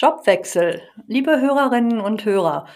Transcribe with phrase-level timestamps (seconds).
[0.00, 0.80] Jobwechsel.
[1.08, 2.66] Liebe Hörerinnen und Hörer,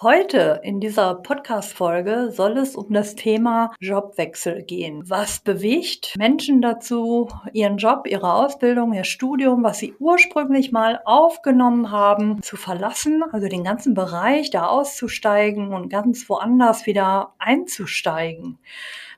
[0.00, 5.08] heute in dieser Podcast-Folge soll es um das Thema Jobwechsel gehen.
[5.08, 11.92] Was bewegt Menschen dazu, ihren Job, ihre Ausbildung, ihr Studium, was sie ursprünglich mal aufgenommen
[11.92, 18.58] haben, zu verlassen, also den ganzen Bereich da auszusteigen und ganz woanders wieder einzusteigen?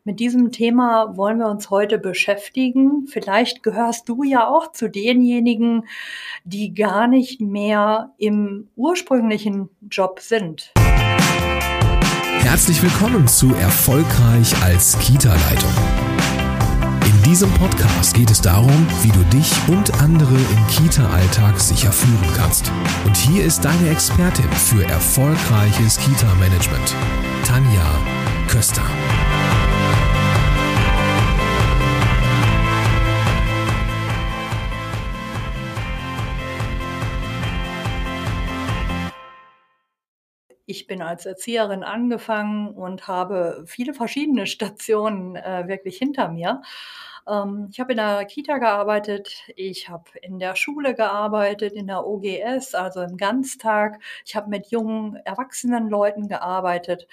[0.06, 3.06] Mit diesem Thema wollen wir uns heute beschäftigen.
[3.06, 5.86] Vielleicht gehörst du ja auch zu denjenigen,
[6.44, 10.74] die gar nicht mehr im ursprünglichen Job sind.
[12.42, 15.72] Herzlich willkommen zu Erfolgreich als Kita-Leitung.
[17.06, 22.34] In diesem Podcast geht es darum, wie du dich und andere im Kita-Alltag sicher führen
[22.36, 22.70] kannst.
[23.06, 26.94] Und hier ist deine Expertin für erfolgreiches Kita-Management,
[27.46, 27.86] Tanja
[28.48, 28.84] Köster.
[40.66, 46.62] Ich bin als Erzieherin angefangen und habe viele verschiedene Stationen äh, wirklich hinter mir.
[47.28, 52.06] Ähm, ich habe in der Kita gearbeitet, ich habe in der Schule gearbeitet, in der
[52.06, 54.00] OGS, also im Ganztag.
[54.24, 57.08] Ich habe mit jungen, erwachsenen Leuten gearbeitet.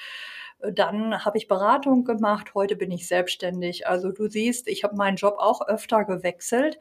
[0.73, 3.87] Dann habe ich Beratung gemacht, heute bin ich selbstständig.
[3.87, 6.77] Also du siehst, ich habe meinen Job auch öfter gewechselt.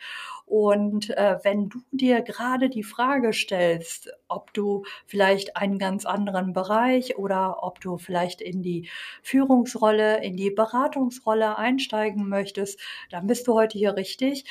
[0.47, 6.53] Und äh, wenn du dir gerade die Frage stellst, ob du vielleicht einen ganz anderen
[6.53, 8.89] Bereich oder ob du vielleicht in die
[9.23, 14.45] Führungsrolle, in die Beratungsrolle einsteigen möchtest, dann bist du heute hier richtig.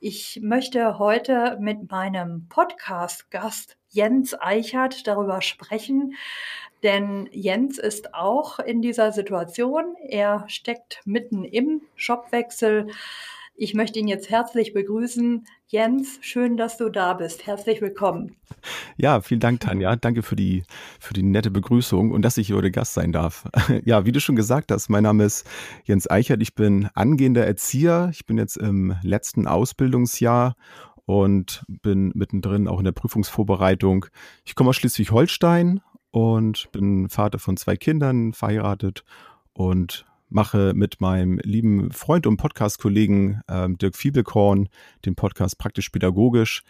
[0.00, 6.14] Ich möchte heute mit meinem Podcast-Gast Jens Eichert darüber sprechen,
[6.82, 9.94] denn Jens ist auch in dieser Situation.
[10.08, 12.88] Er steckt mitten im Jobwechsel.
[13.54, 15.46] Ich möchte ihn jetzt herzlich begrüßen.
[15.68, 17.46] Jens, schön, dass du da bist.
[17.46, 18.36] Herzlich willkommen.
[18.96, 19.94] Ja, vielen Dank, Tanja.
[19.96, 20.64] Danke für die,
[20.98, 23.44] für die nette Begrüßung und dass ich hier heute Gast sein darf.
[23.84, 25.46] Ja, wie du schon gesagt hast, mein Name ist
[25.84, 26.42] Jens Eichert.
[26.42, 28.10] Ich bin angehender Erzieher.
[28.12, 30.56] Ich bin jetzt im letzten Ausbildungsjahr
[31.04, 34.06] und bin mittendrin auch in der Prüfungsvorbereitung.
[34.44, 35.80] Ich komme aus Schleswig-Holstein
[36.12, 39.02] und bin Vater von zwei Kindern, verheiratet
[39.54, 44.68] und mache mit meinem lieben Freund und Podcast-Kollegen ähm, Dirk Fiebelkorn
[45.04, 46.62] den Podcast praktisch pädagogisch,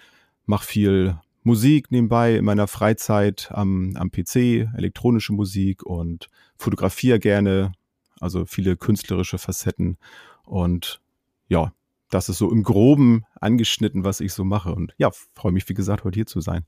[0.46, 7.72] mache viel Musik nebenbei in meiner Freizeit am, am PC, elektronische Musik und fotografiere gerne,
[8.20, 9.98] also viele künstlerische Facetten.
[10.44, 11.00] Und
[11.48, 11.72] ja,
[12.10, 14.72] das ist so im Groben angeschnitten, was ich so mache.
[14.72, 16.64] Und ja, freue mich, wie gesagt, heute hier zu sein.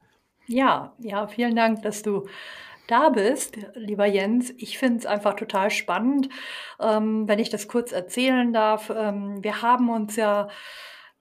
[0.47, 2.27] Ja, ja, vielen Dank, dass du
[2.87, 4.51] da bist, lieber Jens.
[4.59, 6.29] Ich finde es einfach total spannend,
[6.81, 8.91] ähm, wenn ich das kurz erzählen darf.
[8.95, 10.49] Ähm, wir haben uns ja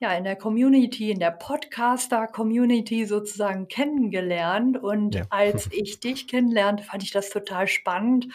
[0.03, 4.77] ja, in der Community, in der Podcaster-Community sozusagen kennengelernt.
[4.77, 5.23] Und ja.
[5.29, 8.27] als ich dich kennenlernte, fand ich das total spannend,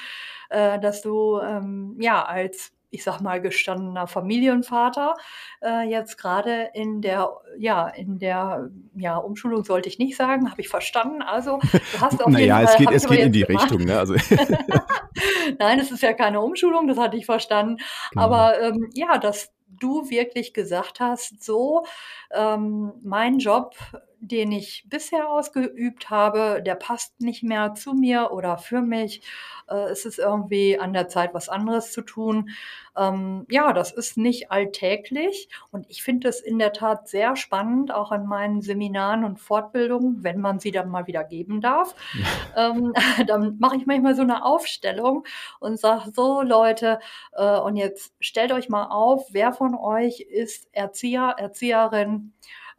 [0.49, 5.15] äh, dass du ähm, ja als ich sag mal, gestandener Familienvater,
[5.63, 10.61] äh, jetzt gerade in der, ja, in der, ja, Umschulung sollte ich nicht sagen, habe
[10.61, 11.23] ich verstanden.
[11.23, 11.69] Also, du
[12.01, 12.75] hast auf naja, jeden Fall.
[12.75, 13.65] Es geht, es geht in die gemacht.
[13.65, 13.99] Richtung, ne?
[13.99, 14.15] Also.
[15.59, 17.77] Nein, es ist ja keine Umschulung, das hatte ich verstanden.
[18.13, 18.25] Genau.
[18.25, 21.85] Aber ähm, ja, dass du wirklich gesagt hast, so,
[22.33, 23.75] ähm, mein Job
[24.21, 29.23] den ich bisher ausgeübt habe, der passt nicht mehr zu mir oder für mich.
[29.69, 32.51] Äh, es ist irgendwie an der Zeit, was anderes zu tun.
[32.97, 37.93] Ähm, ja, das ist nicht alltäglich und ich finde es in der Tat sehr spannend,
[37.93, 41.95] auch an meinen Seminaren und Fortbildungen, wenn man sie dann mal wieder geben darf.
[42.57, 42.93] Ähm,
[43.27, 45.25] dann mache ich manchmal so eine Aufstellung
[45.61, 46.99] und sage so, Leute,
[47.33, 52.33] äh, und jetzt stellt euch mal auf, wer von euch ist Erzieher, Erzieherin,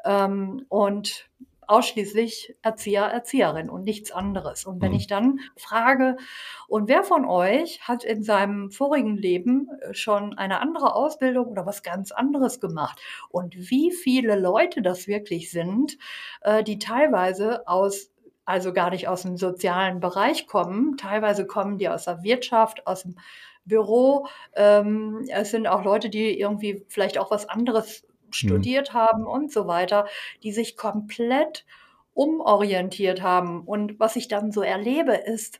[0.05, 1.29] ähm, und
[1.69, 4.65] ausschließlich Erzieher, Erzieherin und nichts anderes.
[4.65, 4.97] Und wenn mhm.
[4.97, 6.17] ich dann frage,
[6.67, 11.67] und wer von euch hat in seinem vorigen Leben äh, schon eine andere Ausbildung oder
[11.67, 12.99] was ganz anderes gemacht?
[13.29, 15.97] Und wie viele Leute das wirklich sind,
[16.41, 18.11] äh, die teilweise aus
[18.45, 20.97] also gar nicht aus dem sozialen Bereich kommen.
[20.97, 23.15] Teilweise kommen die aus der Wirtschaft, aus dem
[23.63, 24.25] Büro.
[24.55, 28.33] Ähm, es sind auch Leute, die irgendwie vielleicht auch was anderes Mhm.
[28.33, 30.07] studiert haben und so weiter,
[30.43, 31.65] die sich komplett
[32.13, 33.61] umorientiert haben.
[33.61, 35.59] Und was ich dann so erlebe, ist,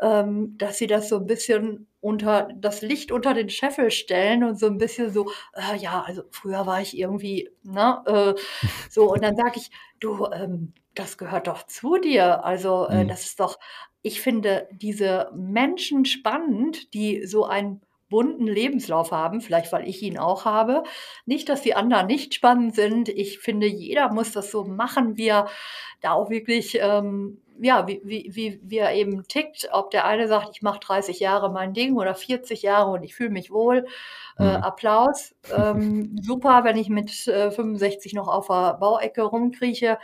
[0.00, 4.58] ähm, dass sie das so ein bisschen unter das Licht unter den Scheffel stellen und
[4.58, 8.40] so ein bisschen so, äh, ja, also früher war ich irgendwie, ne, äh,
[8.90, 12.44] so, und dann sage ich, du, ähm, das gehört doch zu dir.
[12.44, 13.08] Also, äh, mhm.
[13.08, 13.58] das ist doch,
[14.02, 20.18] ich finde diese Menschen spannend, die so ein bunten Lebenslauf haben, vielleicht weil ich ihn
[20.18, 20.82] auch habe.
[21.26, 23.08] Nicht, dass die anderen nicht spannend sind.
[23.08, 25.48] Ich finde, jeder muss das so machen, wie er
[26.00, 29.68] da auch wirklich, ähm, ja, wie, wie, wie, wie er eben tickt.
[29.72, 33.14] Ob der eine sagt, ich mache 30 Jahre mein Ding oder 40 Jahre und ich
[33.14, 33.86] fühle mich wohl.
[34.38, 34.62] Äh, mhm.
[34.62, 35.34] Applaus.
[35.56, 39.98] Ähm, super, wenn ich mit äh, 65 noch auf der Bauecke rumkrieche.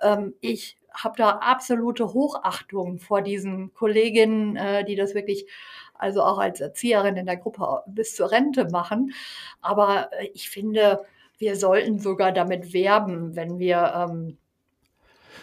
[0.00, 5.46] Ähm, ich habe da absolute Hochachtung vor diesen Kolleginnen, äh, die das wirklich
[5.94, 9.12] also auch als Erzieherin in der Gruppe bis zur Rente machen.
[9.60, 11.04] Aber äh, ich finde,
[11.38, 14.38] wir sollten sogar damit werben, wenn wir ähm,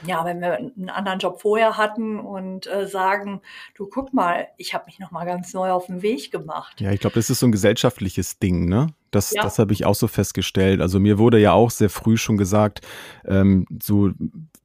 [0.05, 3.41] ja, wenn wir einen anderen Job vorher hatten und äh, sagen,
[3.75, 6.81] du guck mal, ich habe mich noch mal ganz neu auf den Weg gemacht.
[6.81, 8.87] Ja, ich glaube, das ist so ein gesellschaftliches Ding, ne?
[9.11, 9.43] Das, ja.
[9.43, 10.81] das habe ich auch so festgestellt.
[10.81, 12.81] Also mir wurde ja auch sehr früh schon gesagt,
[13.25, 14.11] ähm, so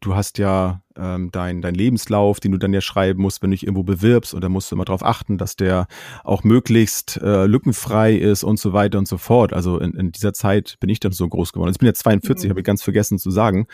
[0.01, 3.55] du hast ja ähm, dein, dein Lebenslauf, den du dann ja schreiben musst, wenn du
[3.55, 5.87] dich irgendwo bewirbst und da musst du immer darauf achten, dass der
[6.25, 9.53] auch möglichst äh, lückenfrei ist und so weiter und so fort.
[9.53, 11.73] Also in, in dieser Zeit bin ich dann so groß geworden.
[11.73, 12.51] Ich bin jetzt 42, mhm.
[12.51, 13.67] habe ich ganz vergessen zu sagen.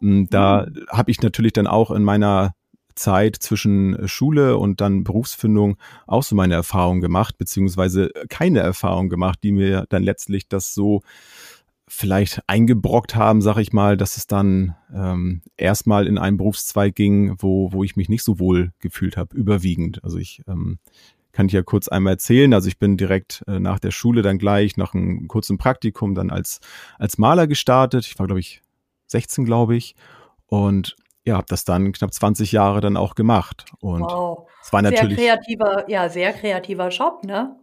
[0.00, 0.86] Ähm, da mhm.
[0.88, 2.54] habe ich natürlich dann auch in meiner
[2.94, 9.40] Zeit zwischen Schule und dann Berufsfindung auch so meine Erfahrungen gemacht, beziehungsweise keine Erfahrung gemacht,
[9.42, 11.02] die mir dann letztlich das so
[11.88, 17.34] vielleicht eingebrockt haben, sag ich mal, dass es dann ähm, erstmal in einen Berufszweig ging,
[17.38, 20.02] wo, wo ich mich nicht so wohl gefühlt habe, überwiegend.
[20.02, 20.78] Also ich ähm,
[21.32, 22.54] kann ich ja kurz einmal erzählen.
[22.54, 26.30] Also ich bin direkt äh, nach der Schule dann gleich nach einem kurzen Praktikum dann
[26.30, 26.60] als,
[26.98, 28.06] als Maler gestartet.
[28.06, 28.62] Ich war, glaube ich,
[29.08, 29.94] 16, glaube ich.
[30.46, 33.64] Und ja, habe das dann knapp 20 Jahre dann auch gemacht.
[33.80, 34.48] Und wow.
[34.62, 35.18] es war natürlich.
[35.18, 37.56] Sehr kreativer, ja, sehr kreativer Job, ne?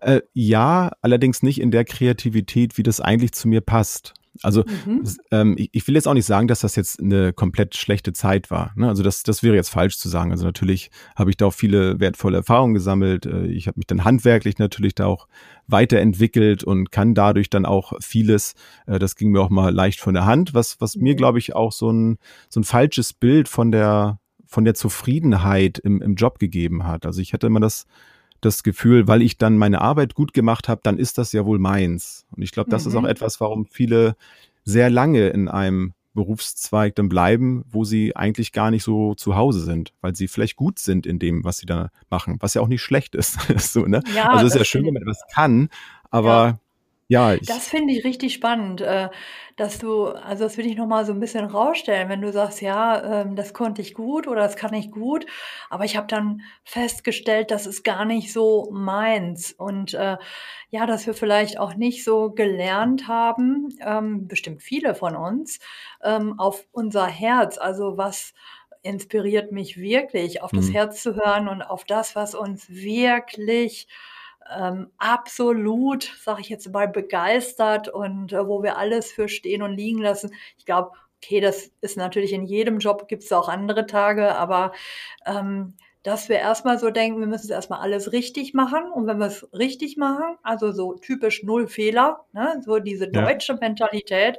[0.00, 4.14] Äh, ja, allerdings nicht in der Kreativität, wie das eigentlich zu mir passt.
[4.42, 5.04] Also mhm.
[5.30, 8.50] ähm, ich, ich, will jetzt auch nicht sagen, dass das jetzt eine komplett schlechte Zeit
[8.50, 8.72] war.
[8.76, 8.88] Ne?
[8.88, 10.30] Also das, das wäre jetzt falsch zu sagen.
[10.30, 13.26] Also natürlich habe ich da auch viele wertvolle Erfahrungen gesammelt.
[13.26, 15.28] Äh, ich habe mich dann handwerklich natürlich da auch
[15.66, 18.54] weiterentwickelt und kann dadurch dann auch vieles,
[18.86, 21.54] äh, das ging mir auch mal leicht von der Hand, was, was mir, glaube ich,
[21.54, 22.18] auch so ein,
[22.48, 27.06] so ein falsches Bild von der, von der Zufriedenheit im, im Job gegeben hat.
[27.06, 27.86] Also ich hatte immer das
[28.40, 31.58] das Gefühl, weil ich dann meine Arbeit gut gemacht habe, dann ist das ja wohl
[31.58, 32.26] meins.
[32.34, 32.90] Und ich glaube, das mhm.
[32.90, 33.08] ist auch mhm.
[33.08, 34.16] etwas, warum viele
[34.64, 39.60] sehr lange in einem Berufszweig dann bleiben, wo sie eigentlich gar nicht so zu Hause
[39.60, 42.68] sind, weil sie vielleicht gut sind in dem, was sie da machen, was ja auch
[42.68, 43.38] nicht schlecht ist.
[43.58, 44.02] so, ne?
[44.14, 45.68] ja, also es ist ja schön, wenn man etwas kann,
[46.10, 46.58] aber ja.
[47.08, 49.08] Ja, ich Das finde ich richtig spannend, äh,
[49.56, 52.60] dass du also, das will ich noch mal so ein bisschen rausstellen, wenn du sagst:
[52.60, 55.26] „Ja, ähm, das konnte ich gut oder das kann ich gut,
[55.70, 60.16] aber ich habe dann festgestellt, das ist gar nicht so meins.“ Und, äh,
[60.70, 65.58] ja, dass wir vielleicht auch nicht so gelernt haben, ähm, bestimmt viele von uns,
[66.02, 68.32] ähm, auf unser Herz, also was
[68.82, 70.72] inspiriert mich wirklich, auf das mhm.
[70.72, 73.88] Herz zu hören und auf das, was uns wirklich
[74.54, 79.76] ähm, absolut, sage ich jetzt mal, begeistert und äh, wo wir alles für stehen und
[79.76, 80.34] liegen lassen.
[80.58, 84.72] Ich glaube, okay, das ist natürlich in jedem Job, gibt es auch andere Tage, aber
[85.24, 85.74] ähm,
[86.06, 88.92] dass wir erstmal so denken, wir müssen erstmal alles richtig machen.
[88.92, 93.54] Und wenn wir es richtig machen, also so typisch Null Fehler, ne, so diese deutsche
[93.54, 93.58] ja.
[93.60, 94.38] Mentalität,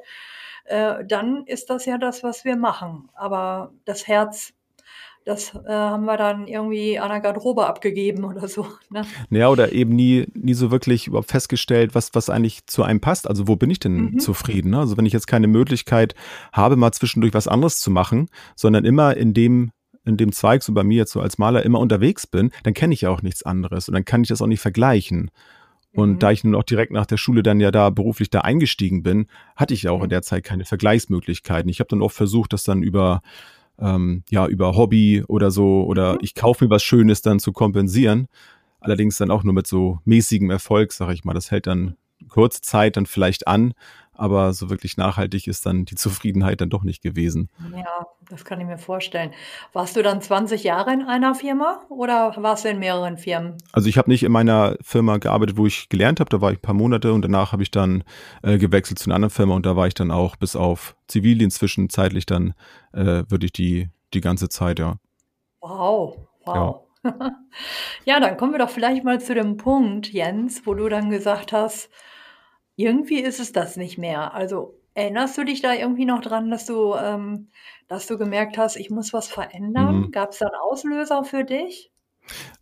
[0.64, 3.10] äh, dann ist das ja das, was wir machen.
[3.16, 4.54] Aber das Herz
[5.28, 8.66] das äh, haben wir dann irgendwie an der Garderobe abgegeben oder so.
[8.90, 9.06] Ne?
[9.30, 13.28] Ja, oder eben nie, nie so wirklich überhaupt festgestellt, was, was eigentlich zu einem passt.
[13.28, 14.20] Also wo bin ich denn mhm.
[14.20, 14.72] zufrieden?
[14.72, 14.80] Ne?
[14.80, 16.16] Also wenn ich jetzt keine Möglichkeit
[16.54, 19.72] habe, mal zwischendurch was anderes zu machen, sondern immer in dem
[20.06, 22.94] in dem Zweig, so bei mir jetzt so als Maler, immer unterwegs bin, dann kenne
[22.94, 25.32] ich ja auch nichts anderes und dann kann ich das auch nicht vergleichen.
[25.94, 26.20] Und mhm.
[26.20, 29.28] da ich nun auch direkt nach der Schule dann ja da beruflich da eingestiegen bin,
[29.58, 30.12] hatte ich ja auch in mhm.
[30.12, 31.70] der Zeit keine Vergleichsmöglichkeiten.
[31.70, 33.22] Ich habe dann auch versucht, das dann über
[33.80, 36.20] ähm, ja, über Hobby oder so oder mhm.
[36.22, 38.28] ich kaufe mir was Schönes dann zu kompensieren.
[38.80, 41.34] Allerdings dann auch nur mit so mäßigem Erfolg, sage ich mal.
[41.34, 41.98] Das hält dann
[42.30, 43.74] kurze Zeit dann vielleicht an,
[44.18, 47.50] aber so wirklich nachhaltig ist dann die Zufriedenheit dann doch nicht gewesen.
[47.76, 49.32] Ja, das kann ich mir vorstellen.
[49.74, 53.58] Warst du dann 20 Jahre in einer Firma oder warst du in mehreren Firmen?
[53.72, 56.58] Also ich habe nicht in meiner Firma gearbeitet, wo ich gelernt habe, da war ich
[56.58, 58.04] ein paar Monate und danach habe ich dann
[58.44, 61.60] äh, gewechselt zu einer anderen Firma und da war ich dann auch bis auf Zivildienst
[61.60, 62.54] zwischenzeitlich dann
[62.94, 64.98] äh, wirklich die, die ganze Zeit, ja.
[65.62, 66.56] Wow, wow.
[66.56, 66.88] Ja.
[68.06, 71.54] ja, dann kommen wir doch vielleicht mal zu dem Punkt, Jens, wo du dann gesagt
[71.54, 71.90] hast,
[72.78, 74.34] irgendwie ist es das nicht mehr.
[74.34, 77.50] Also, erinnerst du dich da irgendwie noch dran, dass du ähm,
[77.88, 80.00] dass du gemerkt hast, ich muss was verändern?
[80.00, 80.12] Mhm.
[80.12, 81.92] Gab es da einen Auslöser für dich?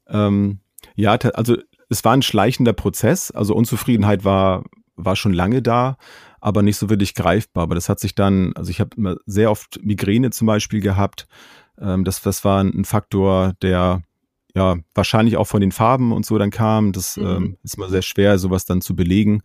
[0.07, 0.59] Ähm,
[0.95, 1.57] ja, also
[1.89, 3.31] es war ein schleichender Prozess.
[3.31, 4.63] Also Unzufriedenheit war,
[4.95, 5.97] war schon lange da,
[6.39, 7.63] aber nicht so wirklich greifbar.
[7.63, 11.27] Aber das hat sich dann, also ich habe immer sehr oft Migräne zum Beispiel gehabt.
[11.79, 14.03] Ähm, das, das war ein Faktor, der
[14.53, 16.91] ja, wahrscheinlich auch von den Farben und so dann kam.
[16.91, 17.25] Das mhm.
[17.25, 19.41] ähm, ist immer sehr schwer, sowas dann zu belegen.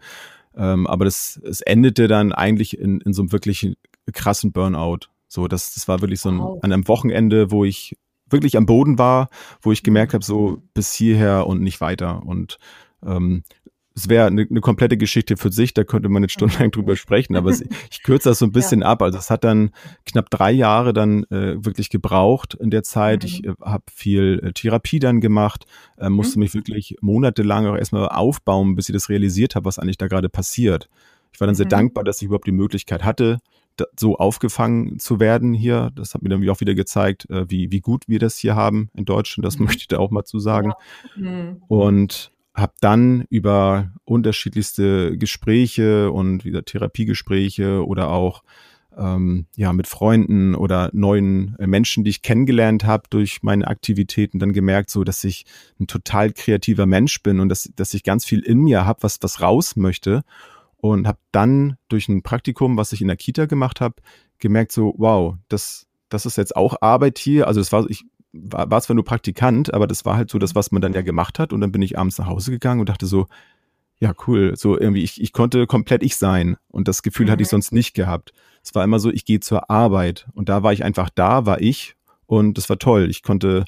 [0.61, 3.75] Ähm, aber das, es endete dann eigentlich in, in so einem wirklich
[4.13, 5.09] krassen Burnout.
[5.27, 6.59] So, das, das war wirklich so ein, wow.
[6.63, 7.97] an einem Wochenende, wo ich
[8.29, 9.31] wirklich am Boden war,
[9.63, 10.17] wo ich gemerkt mhm.
[10.17, 12.23] habe, so bis hierher und nicht weiter.
[12.27, 12.59] Und
[13.05, 13.43] ähm,
[13.95, 17.37] es wäre eine, eine komplette Geschichte für sich, da könnte man jetzt stundenlang drüber sprechen,
[17.37, 18.87] aber es, ich kürze das so ein bisschen ja.
[18.87, 19.03] ab.
[19.03, 19.71] Also es hat dann
[20.07, 23.23] knapp drei Jahre dann äh, wirklich gebraucht in der Zeit.
[23.23, 23.27] Mhm.
[23.27, 25.67] Ich äh, habe viel äh, Therapie dann gemacht,
[25.99, 26.45] äh, musste mhm.
[26.45, 30.29] mich wirklich monatelang auch erstmal aufbauen, bis ich das realisiert habe, was eigentlich da gerade
[30.29, 30.89] passiert.
[31.33, 31.71] Ich war dann sehr mhm.
[31.71, 33.39] dankbar, dass ich überhaupt die Möglichkeit hatte,
[33.99, 35.91] so aufgefangen zu werden hier.
[35.95, 38.91] Das hat mir dann auch wieder gezeigt, äh, wie, wie gut wir das hier haben
[38.95, 39.47] in Deutschland.
[39.47, 39.67] Das mhm.
[39.67, 40.73] möchte ich da auch mal zu sagen.
[41.17, 41.31] Ja.
[41.31, 41.63] Mhm.
[41.69, 48.43] Und habe dann über unterschiedlichste Gespräche und wieder Therapiegespräche oder auch
[48.97, 54.39] ähm, ja mit Freunden oder neuen äh, Menschen, die ich kennengelernt habe durch meine Aktivitäten,
[54.39, 55.47] dann gemerkt, so dass ich
[55.79, 59.19] ein total kreativer Mensch bin und dass, dass ich ganz viel in mir habe, was
[59.21, 60.23] was raus möchte
[60.77, 63.97] und habe dann durch ein Praktikum, was ich in der Kita gemacht habe,
[64.39, 67.47] gemerkt so wow, das das ist jetzt auch Arbeit hier.
[67.47, 70.55] Also das war ich war, war zwar nur Praktikant, aber das war halt so das,
[70.55, 71.53] was man dann ja gemacht hat.
[71.53, 73.27] Und dann bin ich abends nach Hause gegangen und dachte so,
[73.99, 74.57] ja, cool.
[74.57, 76.57] So irgendwie, ich, ich konnte komplett ich sein.
[76.69, 77.31] Und das Gefühl mhm.
[77.33, 77.51] hatte ich mhm.
[77.51, 78.33] sonst nicht gehabt.
[78.63, 80.29] Es war immer so, ich gehe zur Arbeit.
[80.33, 81.97] Und da war ich einfach da, war ich.
[82.27, 83.09] Und das war toll.
[83.11, 83.65] Ich konnte,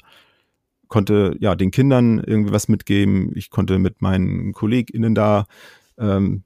[0.87, 3.31] konnte ja den Kindern irgendwie was mitgeben.
[3.35, 5.45] Ich konnte mit meinen KollegInnen da
[5.97, 6.43] ähm,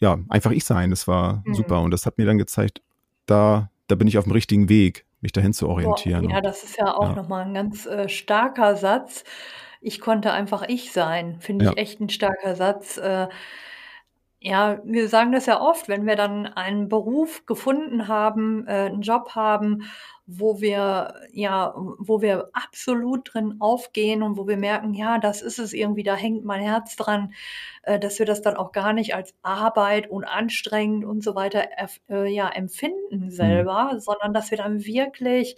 [0.00, 0.90] ja einfach ich sein.
[0.90, 1.54] Das war mhm.
[1.54, 1.80] super.
[1.82, 2.82] Und das hat mir dann gezeigt,
[3.26, 6.26] da, da bin ich auf dem richtigen Weg mich dahin zu orientieren.
[6.26, 7.14] Boah, ja, das ist ja auch ja.
[7.14, 9.24] nochmal ein ganz äh, starker Satz.
[9.80, 11.76] Ich konnte einfach ich sein, finde ich ja.
[11.76, 12.96] echt ein starker Satz.
[12.98, 13.28] Äh,
[14.40, 19.02] ja, wir sagen das ja oft, wenn wir dann einen Beruf gefunden haben, äh, einen
[19.02, 19.82] Job haben,
[20.26, 25.58] wo wir ja, wo wir absolut drin aufgehen und wo wir merken, ja, das ist
[25.58, 27.32] es irgendwie, da hängt mein Herz dran,
[27.82, 31.66] äh, dass wir das dann auch gar nicht als Arbeit und anstrengend und so weiter
[32.08, 33.30] äh, ja empfinden mhm.
[33.30, 34.00] selber, mhm.
[34.00, 35.56] sondern dass wir dann wirklich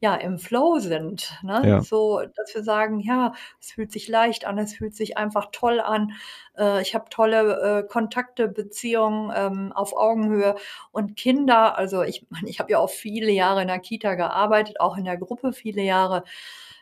[0.00, 1.38] ja, im Flow sind.
[1.42, 1.62] Ne?
[1.64, 1.80] Ja.
[1.82, 5.80] So, dass wir sagen, ja, es fühlt sich leicht an, es fühlt sich einfach toll
[5.80, 6.12] an.
[6.56, 10.54] Äh, ich habe tolle äh, Kontakte, Beziehungen ähm, auf Augenhöhe
[10.92, 11.76] und Kinder.
[11.76, 15.04] Also ich meine, ich habe ja auch viele Jahre in der Kita gearbeitet, auch in
[15.04, 16.22] der Gruppe viele Jahre,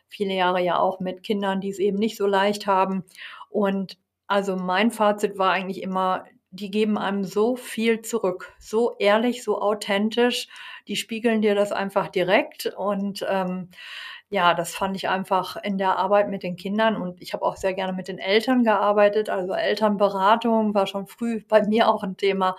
[0.09, 3.05] viele Jahre ja auch mit Kindern, die es eben nicht so leicht haben.
[3.49, 6.25] Und also mein Fazit war eigentlich immer,
[6.57, 10.49] die geben einem so viel zurück, so ehrlich, so authentisch
[10.89, 13.71] die spiegeln dir das einfach direkt und ähm,
[14.29, 17.57] ja, das fand ich einfach in der Arbeit mit den Kindern und ich habe auch
[17.57, 19.31] sehr gerne mit den Eltern gearbeitet.
[19.31, 22.57] Also Elternberatung war schon früh bei mir auch ein Thema.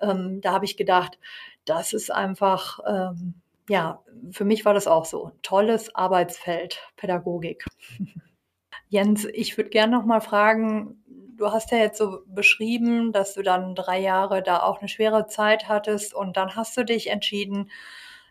[0.00, 1.18] Ähm, da habe ich gedacht,
[1.64, 3.34] das ist einfach, ähm,
[3.68, 5.32] ja, für mich war das auch so.
[5.42, 7.64] Tolles Arbeitsfeld, Pädagogik.
[8.88, 10.99] Jens, ich würde gerne noch mal fragen,
[11.40, 15.26] du hast ja jetzt so beschrieben, dass du dann drei Jahre da auch eine schwere
[15.26, 17.70] Zeit hattest und dann hast du dich entschieden,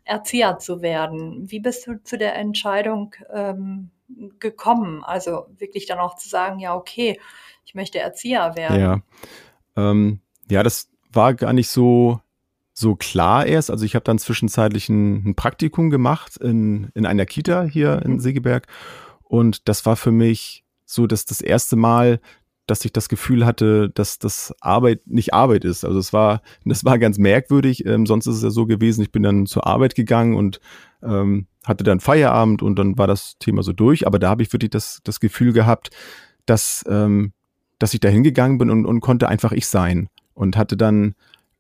[0.06, 1.50] Erzieher zu werden.
[1.52, 3.92] Wie bist du zu der Entscheidung ähm,
[4.40, 5.04] gekommen?
[5.04, 7.20] Also wirklich dann auch zu sagen, ja, okay,
[7.66, 8.80] ich möchte Erzieher werden.
[8.80, 9.02] Ja,
[9.76, 12.20] ähm, ja das war gar nicht so,
[12.74, 13.72] so klar erst.
[13.72, 18.14] Also ich habe dann zwischenzeitlich ein, ein, Praktikum gemacht in, in einer Kita hier mhm.
[18.14, 18.68] in Segeberg.
[19.24, 22.20] Und das war für mich so, dass das erste Mal,
[22.70, 25.84] dass ich das Gefühl hatte, dass das Arbeit nicht Arbeit ist.
[25.84, 27.86] Also es war, das war ganz merkwürdig.
[27.86, 30.60] Ähm, sonst ist es ja so gewesen, ich bin dann zur Arbeit gegangen und
[31.02, 34.06] ähm, hatte dann Feierabend und dann war das Thema so durch.
[34.06, 35.90] Aber da habe ich wirklich das, das Gefühl gehabt,
[36.46, 37.34] dass, ähm,
[37.80, 41.16] dass ich da hingegangen bin und, und konnte einfach ich sein und hatte dann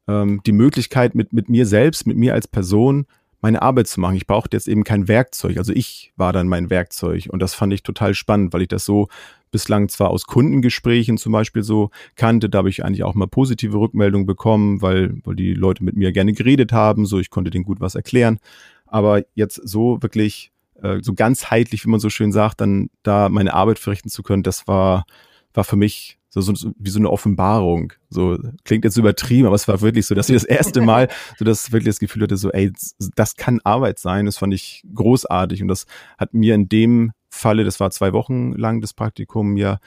[0.08, 3.06] ähm, die Möglichkeit mit, mit mir selbst, mit mir als Person
[3.42, 4.16] meine Arbeit zu machen.
[4.16, 5.58] Ich brauchte jetzt eben kein Werkzeug.
[5.58, 7.28] Also ich war dann mein Werkzeug.
[7.30, 9.08] Und das fand ich total spannend, weil ich das so
[9.52, 13.78] bislang zwar aus Kundengesprächen zum Beispiel so kannte, da habe ich eigentlich auch mal positive
[13.78, 17.66] Rückmeldungen bekommen, weil, weil die Leute mit mir gerne geredet haben, so ich konnte denen
[17.66, 18.40] gut was erklären.
[18.86, 23.54] Aber jetzt so wirklich, äh, so ganzheitlich, wie man so schön sagt, dann da meine
[23.54, 25.06] Arbeit verrichten zu können, das war,
[25.54, 27.94] war für mich so, so, wie so eine Offenbarung.
[28.10, 31.46] So klingt jetzt übertrieben, aber es war wirklich so, dass ich das erste Mal so
[31.46, 32.72] das wirklich das Gefühl hatte, so, ey,
[33.16, 34.26] das kann Arbeit sein.
[34.26, 35.86] Das fand ich großartig und das
[36.18, 39.80] hat mir in dem Falle, das war zwei Wochen lang das Praktikum, mir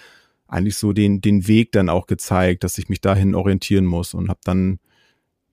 [0.49, 4.28] eigentlich so den, den Weg dann auch gezeigt, dass ich mich dahin orientieren muss und
[4.28, 4.78] habe dann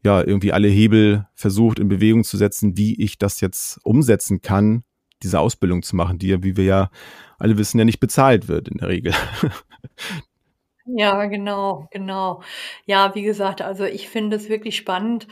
[0.03, 4.83] ja irgendwie alle Hebel versucht in Bewegung zu setzen, wie ich das jetzt umsetzen kann,
[5.23, 6.89] diese Ausbildung zu machen, die ja, wie wir ja
[7.37, 9.13] alle wissen, ja nicht bezahlt wird in der Regel.
[10.97, 12.41] Ja, genau, genau.
[12.85, 15.27] Ja, wie gesagt, also ich finde es wirklich spannend,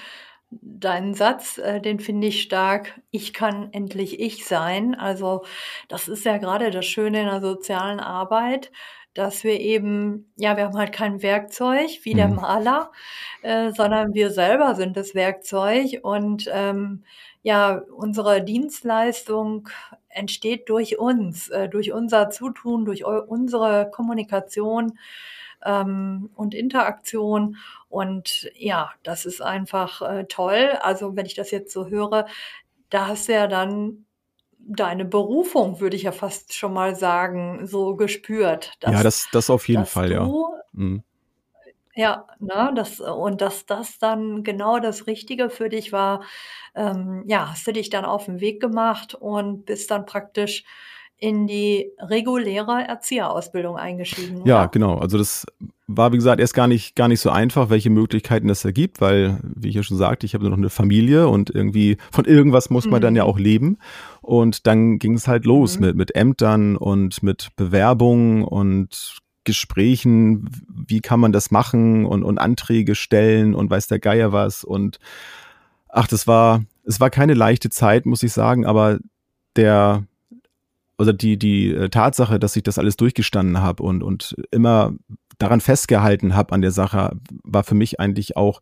[0.52, 3.02] deinen Satz, äh, den finde ich stark.
[3.12, 4.96] Ich kann endlich ich sein.
[4.96, 5.44] Also
[5.90, 8.72] das ist ja gerade das Schöne in der sozialen Arbeit,
[9.14, 12.36] dass wir eben, ja, wir haben halt kein Werkzeug wie der Mhm.
[12.36, 12.92] Maler,
[13.42, 17.04] äh, sondern wir selber sind das Werkzeug und ähm,
[17.44, 19.70] ja, unsere Dienstleistung
[20.10, 24.98] entsteht durch uns, äh, durch unser Zutun, durch eu unsere Kommunikation
[25.66, 27.58] ähm, und Interaktion.
[27.90, 30.78] Und ja, das ist einfach äh, toll.
[30.82, 32.26] Also wenn ich das jetzt so höre,
[32.90, 34.06] da hast du ja dann
[34.60, 39.50] deine Berufung, würde ich ja fast schon mal sagen, so gespürt, Ja, dass, das, das
[39.50, 40.30] auf jeden Fall, ja.
[40.74, 41.04] Mhm.
[41.96, 46.24] ja, ne, das und dass das dann genau das Richtige für dich war,
[46.76, 50.64] ähm, ja, hast du dich dann auf 'n Weg gemacht und bist dann praktisch
[51.20, 54.68] in die reguläre Erzieherausbildung eingestiegen, Ja, oder?
[54.70, 54.98] genau.
[55.00, 55.46] Also das
[55.88, 59.02] war, wie gesagt, erst gar nicht, gar nicht so einfach, welche Möglichkeiten es da gibt,
[59.02, 62.70] weil, wie ich ja schon sagte, ich habe noch eine Familie und irgendwie von irgendwas
[62.70, 63.30] muss man dann ja Mhm.
[63.30, 63.78] auch leben.
[64.22, 65.86] Und dann ging es halt los Mhm.
[65.88, 72.38] mit, mit Ämtern und mit Bewerbungen und Gesprächen, wie kann man das machen und, und
[72.38, 74.64] Anträge stellen und weiß der Geier was.
[74.64, 75.00] Und
[75.88, 79.00] ach, das war, es war keine leichte Zeit, muss ich sagen, aber
[79.56, 80.04] der,
[80.98, 84.94] oder die, die äh, Tatsache, dass ich das alles durchgestanden habe und, und immer
[85.38, 88.62] daran festgehalten habe an der Sache, war für mich eigentlich auch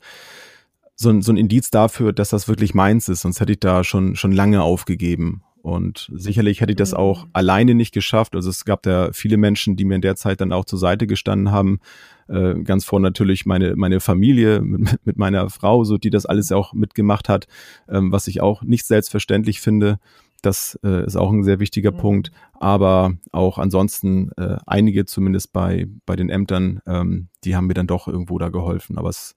[0.95, 3.21] so ein, so ein Indiz dafür, dass das wirklich meins ist.
[3.21, 5.43] Sonst hätte ich da schon, schon lange aufgegeben.
[5.61, 7.29] Und sicherlich hätte ich das auch Mhm.
[7.33, 8.35] alleine nicht geschafft.
[8.35, 11.07] Also es gab da viele Menschen, die mir in der Zeit dann auch zur Seite
[11.07, 11.79] gestanden haben.
[12.27, 16.51] Äh, ganz vorne natürlich meine, meine Familie mit, mit meiner Frau, so die das alles
[16.51, 17.47] auch mitgemacht hat,
[17.89, 19.99] ähm, was ich auch nicht selbstverständlich finde.
[20.45, 21.97] Das äh, ist auch ein sehr wichtiger Mhm.
[21.97, 22.31] Punkt.
[22.59, 27.87] Aber auch ansonsten äh, einige zumindest bei, bei den Ämtern, ähm, die haben mir dann
[27.87, 28.97] doch irgendwo da geholfen.
[28.97, 29.35] Aber es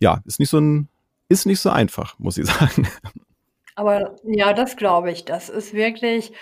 [0.00, 0.88] ja, ist nicht so ein,
[1.28, 2.88] ist nicht so einfach, muss ich sagen.
[3.74, 5.24] Aber ja, das glaube ich.
[5.24, 6.32] Das ist wirklich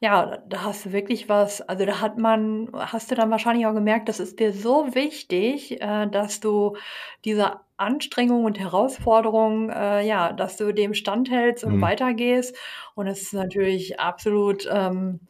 [0.00, 3.74] ja, da hast du wirklich was also, da hat man hast du dann wahrscheinlich auch
[3.74, 6.76] gemerkt, das ist dir so wichtig, äh, dass du
[7.24, 11.80] dieser Anstrengung und Herausforderung, äh, ja, dass du dem standhältst und Mhm.
[11.80, 12.56] weitergehst.
[12.94, 15.20] Und es ist natürlich absolut, ähm,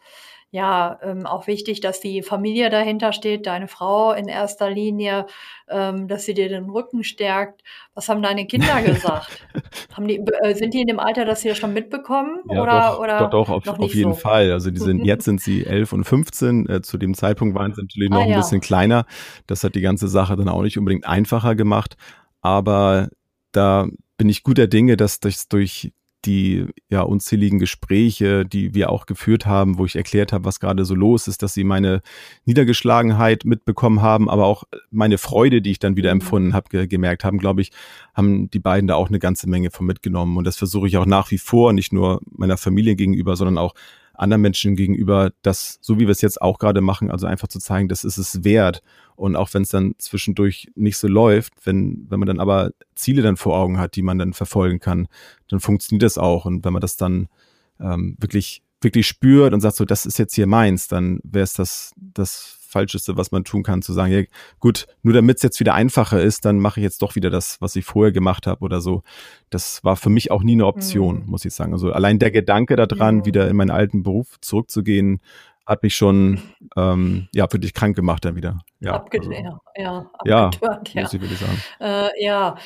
[0.50, 5.26] ja, ähm, auch wichtig, dass die Familie dahinter steht, deine Frau in erster Linie,
[5.68, 7.62] ähm, dass sie dir den Rücken stärkt.
[7.94, 9.46] Was haben deine Kinder gesagt?
[9.92, 12.80] Haben die äh, sind die in dem Alter, dass sie das schon mitbekommen Ja, oder
[12.80, 14.20] doch, doch, oder doch, auf, noch auf nicht jeden so?
[14.20, 14.50] Fall.
[14.50, 16.66] Also die sind, jetzt sind sie 11 und 15.
[16.66, 18.66] Äh, zu dem Zeitpunkt waren sie natürlich noch Ah ein bisschen ja.
[18.66, 19.06] kleiner.
[19.46, 21.98] Das hat die ganze Sache dann auch nicht unbedingt einfacher gemacht.
[22.40, 23.08] Aber
[23.52, 25.92] da bin ich guter Dinge, dass das durch
[26.24, 30.84] die ja unzähligen Gespräche, die wir auch geführt haben, wo ich erklärt habe, was gerade
[30.84, 32.02] so los ist, dass sie meine
[32.44, 36.20] Niedergeschlagenheit mitbekommen haben, aber auch meine Freude, die ich dann wieder Mhm.
[36.20, 37.70] empfunden habe, ge gemerkt haben, glaube ich,
[38.14, 40.36] haben die beiden da auch eine ganze Menge von mitgenommen.
[40.36, 43.74] Und das versuche ich auch nach wie vor, nicht nur meiner Familie gegenüber, sondern auch
[44.18, 47.58] anderen Menschen gegenüber, das, so wie wir es jetzt auch gerade machen, also einfach zu
[47.60, 48.82] zeigen, das ist es wert.
[49.16, 53.22] Und auch wenn es dann zwischendurch nicht so läuft, wenn, wenn man dann aber Ziele
[53.22, 55.08] dann vor Augen hat, die man dann verfolgen kann,
[55.48, 56.44] dann funktioniert das auch.
[56.44, 57.28] Und wenn man das dann
[57.80, 61.52] ähm, wirklich, wirklich spürt und sagt, so, das ist jetzt hier meins, dann wäre es
[61.54, 64.22] das, das Falscheste, was man tun kann, zu sagen, ja,
[64.60, 67.60] gut, nur damit es jetzt wieder einfacher ist, dann mache ich jetzt doch wieder das,
[67.62, 69.02] was ich vorher gemacht habe oder so.
[69.50, 71.26] Das war für mich auch nie eine Option, Mhm.
[71.30, 71.72] muss ich sagen.
[71.72, 73.24] Also allein der Gedanke daran, Mhm.
[73.24, 75.20] wieder in meinen alten Beruf zurückzugehen,
[75.66, 76.40] hat mich schon
[76.76, 78.60] ähm, ja wirklich krank gemacht dann wieder.
[78.80, 80.50] Ja, Abge also, ja, ja, ja,
[80.94, 81.58] muss ich wirklich sagen.
[81.80, 82.56] Äh, ja,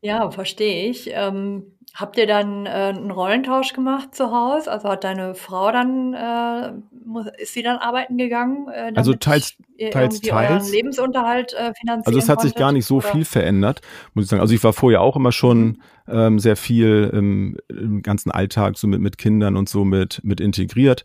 [0.00, 1.08] ja, verstehe ich.
[1.12, 4.70] Ähm, habt ihr dann, äh, 'n Rollentausch gemacht zu Hause?
[4.70, 6.72] Also, hat deine Frau dann, äh
[7.04, 9.54] mu ist sie dann arbeiten gegangen, äh, Also teils,
[9.90, 10.70] teils, teils.
[10.72, 11.72] Lebensunterhalt, äh,
[12.04, 13.08] Also finanzieren es hat sich gar konntet, nicht so oder?
[13.12, 13.80] viel verändert,
[14.14, 14.40] muss ich sagen.
[14.40, 15.82] Also ich war vorher auch immer schon Mhm.
[16.08, 20.40] ähm, sehr viel im, im ganzen Alltag so mit, mit Kindern und so mit, mit
[20.40, 21.04] integriert.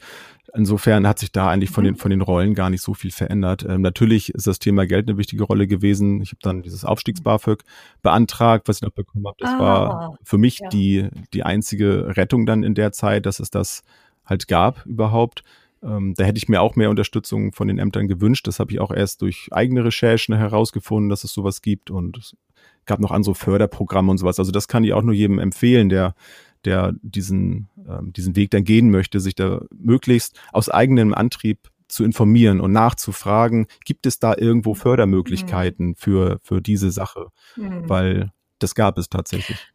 [0.56, 1.98] Insofern hat sich da eigentlich von den, Mhm.
[1.98, 3.66] von den Rollen gar nicht so viel verändert.
[3.68, 6.22] Ähm, natürlich ist das Thema Geld eine wichtige Rolle gewesen.
[6.22, 7.64] Ich habe dann dieses Aufstiegs-BAföG
[8.02, 9.38] beantragt, was ich noch bekommen habe.
[9.40, 10.70] Das war Ah, für mich ja.
[10.70, 13.82] die, die einzige Rettung dann in der Zeit, dass es das
[14.26, 15.44] halt gab überhaupt.
[15.84, 18.48] Ähm, da hätte ich mir auch mehr Unterstützung von den Ämtern gewünscht.
[18.48, 21.92] Das habe ich auch erst durch eigene Recherchen herausgefunden, dass es sowas gibt.
[21.92, 22.36] Und es
[22.86, 24.40] gab noch andere Förderprogramme und sowas.
[24.40, 26.16] Also das kann ich auch nur jedem empfehlen, der,
[26.68, 32.04] der diesen, ähm, diesen Weg dann gehen möchte, sich da möglichst aus eigenem Antrieb zu
[32.04, 34.76] informieren und nachzufragen, gibt es da irgendwo Mhm.
[34.76, 37.28] Fördermöglichkeiten für, für diese Sache?
[37.56, 37.90] Mhm.
[37.90, 39.68] Weil das gab es tatsächlich.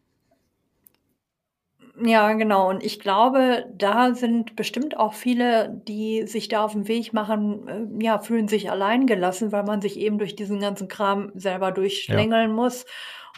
[2.03, 2.69] Ja, genau.
[2.69, 7.67] Und ich glaube, da sind bestimmt auch viele, die sich da auf 'n Weg machen,
[7.99, 11.67] äh, ja, fühlen sich allein gelassen, weil man sich eben durch diesen ganzen Kram selber
[11.67, 11.73] Ja.
[11.73, 12.85] durchschlängeln muss.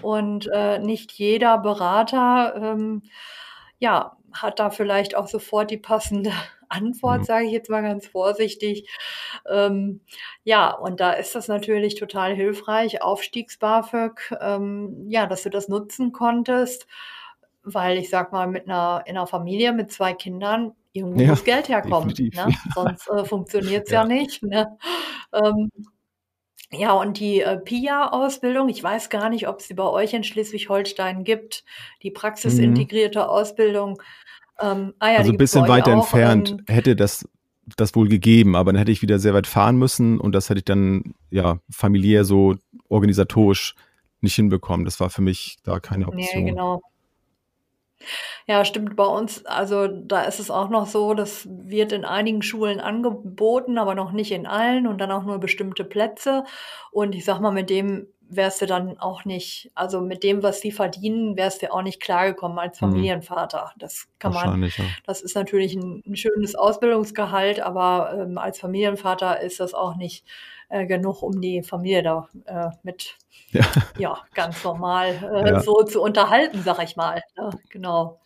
[0.01, 3.03] Und äh, nicht jeder Berater, ähm,
[3.79, 6.31] ja, hat da vielleicht auch sofort die passende
[6.69, 7.25] Antwort, Mhm.
[7.25, 8.89] sage ich jetzt mal ganz vorsichtig.
[9.49, 10.01] Ähm,
[10.43, 16.11] ja, und da ist das natürlich total hilfreich, Aufstiegs-BAföG, ähm, ja, dass du das nutzen
[16.11, 16.87] konntest,
[17.63, 21.43] weil ich sage mal, mit einer in 'ner Familie mit 2 Kindern, irgendwo Ja, muss
[21.43, 22.55] Geld herkommen, ne?
[22.69, 24.07] Sonst, äh, funktioniert's ja Ja.
[24.07, 24.77] nicht, ne?
[25.33, 25.71] Ähm,
[26.71, 30.23] ja, und die, äh, PIA-Ausbildung, ich weiß gar nicht, ob es die bei euch in
[30.23, 31.63] Schleswig-Holstein gibt,
[32.03, 32.15] die Mhm.
[32.15, 34.01] praxisintegrierte Ausbildung.
[34.59, 35.97] Ähm, ah ja, Also ein bisschen weiter auch.
[35.97, 37.27] entfernt Ähm, hätte das
[37.77, 40.59] das wohl gegeben, aber dann hätte ich wieder sehr weit fahren müssen und das hätte
[40.59, 42.55] ich dann, ja, familiär so
[42.89, 43.75] organisatorisch
[44.21, 44.85] nicht hinbekommen.
[44.85, 46.45] Das war für mich da keine ne, Option.
[46.45, 46.81] genau.
[48.47, 48.95] Ja, stimmt.
[48.95, 53.79] Bei uns also, da ist es auch noch so, das wird in einigen Schulen angeboten,
[53.79, 56.43] aber noch nicht in allen und dann auch nur bestimmte Plätze.
[56.91, 60.59] Und ich sage mal, mit dem wärst du dann auch nicht also, mit dem, was
[60.61, 63.15] die verdienen, wärst du auch nicht klargekommen als Mhm.
[63.17, 63.71] Familienvater.
[63.77, 64.95] Das kann man ja.
[65.05, 70.23] das ist natürlich 'n 'n schönes Ausbildungsgehalt, aber, ähm, als Familienvater ist das auch nicht,
[70.69, 73.17] äh, genug, um die Familie da, äh, mit
[73.51, 73.63] Ja.
[73.97, 75.59] ja, ganz normal, äh, Ja.
[75.59, 77.49] so zu unterhalten, sage ich mal, ne?
[77.69, 78.19] Genau.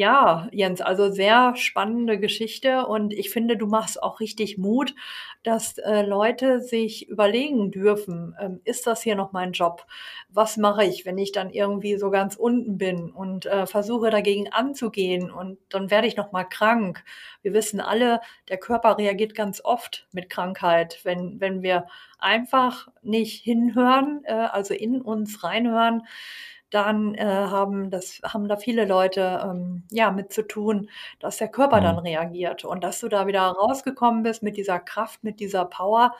[0.00, 4.94] Ja, Jens, also sehr spannende Geschichte und ich finde, du machst auch richtig Mut,
[5.42, 9.84] dass, äh, Leute sich überlegen dürfen: „Ähm, ist das hier noch mein Job?
[10.30, 14.50] Was mache ich, wenn ich dann irgendwie so ganz unten bin und, äh, versuche dagegen
[14.50, 17.04] anzugehen und dann werde ich noch mal krank?“
[17.42, 21.86] Wir wissen alle, der Körper reagiert ganz oft mit Krankheit, wenn wenn wir
[22.18, 26.02] einfach nicht hinhören, äh, also in uns reinhören,
[26.70, 30.88] dann, äh, haben das haben da viele Leute, ähm, ja, mit zu tun,
[31.20, 32.00] dass der Körper dann Mhm.
[32.00, 36.14] reagiert und dass du da wieder rausgekommen bist mit dieser Kraft, mit dieser Power,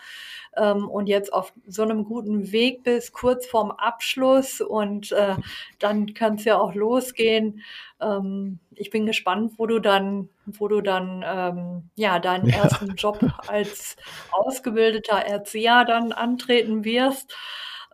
[0.56, 5.36] ähm, und jetzt auf so 'nem guten Weg bist, kurz vorm Abschluss und, äh,
[5.78, 7.62] dann kann's ja auch losgehen.
[8.00, 12.50] Ähm, ich bin gespannt, wo du dann wo du dann, ähm, ja, deinen Ja.
[12.50, 13.96] ersten Job als
[14.30, 17.32] ausgebildeter Erzieher dann antreten wirst.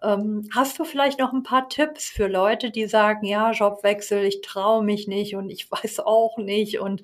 [0.02, 4.40] Ähm, hast du vielleicht noch 'n paar Tipps für Leute, die sagen: „Ja, Jobwechsel, ich
[4.42, 7.02] traue mich nicht und ich weiß auch nicht“ und,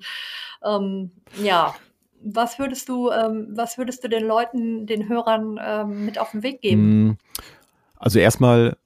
[0.63, 1.75] ähm, ja,
[2.23, 6.43] was würdest du ähm, was würdest du den Leuten, den Hörern, ähm, mit auf 'n
[6.43, 6.81] Weg geben?
[6.81, 7.17] Hm,
[7.97, 8.77] also erst mal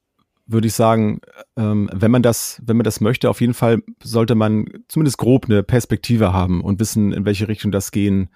[0.47, 1.21] würde ich sagen,
[1.57, 5.47] ähm, wenn man das wenn man das möchte, auf jeden Fall sollte man zumindest grob
[5.49, 8.29] 'ne Perspektive haben und wissen, in welche Richtung das gehen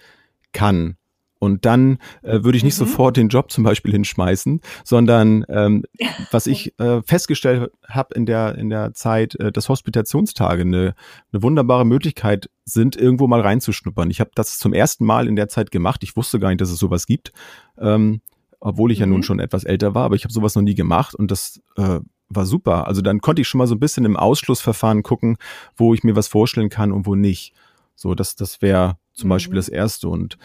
[0.53, 0.97] kann.
[1.41, 2.86] Und dann, äh, würde ich nicht Mhm.
[2.86, 5.84] sofort den Job zum Beispiel hinschmeißen, sondern, ähm,
[6.30, 10.93] was ich, äh, festgestellt habe in der in der Zeit, äh, dass Hospitationstage 'ne
[11.34, 14.12] 'ne wunderbare Möglichkeit sind, irgendwo mal reinzuschnuppern.
[14.12, 16.04] Ich habe das zum ersten Mal in der Zeit gemacht.
[16.04, 17.32] Ich wusste gar nicht, dass es so was gibt,
[17.80, 18.21] ähm,
[18.60, 19.23] obwohl ich ja nun Mhm.
[19.23, 21.99] schon etwas älter war, aber ich habe so was noch nie gemacht und das, äh,
[22.30, 22.86] war super.
[22.88, 25.38] Also, dann konnte ich schon mal so 'n bisschen im Ausschlussverfahren gucken,
[25.75, 27.54] wo ich mir was vorstellen kann und wo nicht.
[27.95, 29.60] So, das das wäre zum Beispiel Mhm.
[29.60, 30.08] das Erste.
[30.08, 30.38] Und,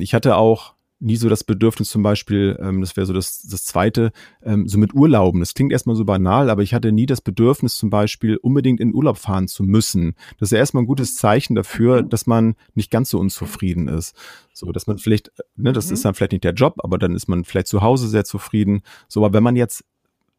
[0.00, 3.64] ich hatte auch nie so das Bedürfnis zum Beispiel, ähm, das wäre so das das
[3.64, 4.12] Zweite,
[4.42, 5.40] ähm, so mit Urlauben.
[5.40, 8.80] Das klingt erst mal so banal, aber ich hatte nie das Bedürfnis, zum Beispiel unbedingt
[8.80, 10.14] in Urlaub fahren zu müssen.
[10.38, 12.10] Das ist ja erst mal 'n gutes Zeichen dafür, Mhm.
[12.10, 14.14] dass man nicht ganz so unzufrieden ist.
[14.52, 16.02] So, dass man vielleicht äh, ne, das ist Mhm.
[16.04, 18.82] dann vielleicht nicht der Job, aber dann ist man vielleicht zu Hause sehr zufrieden.
[19.08, 19.84] So, aber wenn man jetzt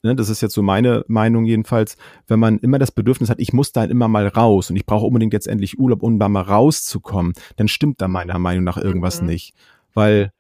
[0.04, 3.54] ne, das ist jetzt so meine Meinung jedenfalls, wenn man immer das Bedürfnis hat, ich
[3.54, 6.42] muss da immer mal raus und ich brauche unbedingt jetzt endlich Urlaub, um da mal
[6.42, 9.28] rauszukommen, dann stimmt da meiner Meinung nach irgendwas Mhm.
[9.28, 9.54] nicht.
[9.94, 10.32] Weil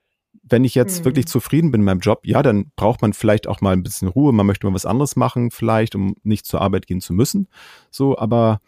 [0.43, 1.29] wenn ich jetzt wirklich Mhm.
[1.29, 4.33] zufrieden bin in meinem Job, ja, dann braucht man vielleicht auch mal 'n bisschen Ruhe.
[4.33, 7.47] Man möchte mal was anderes machen vielleicht, um nicht zur Arbeit gehen zu müssen.
[7.91, 8.59] So, aber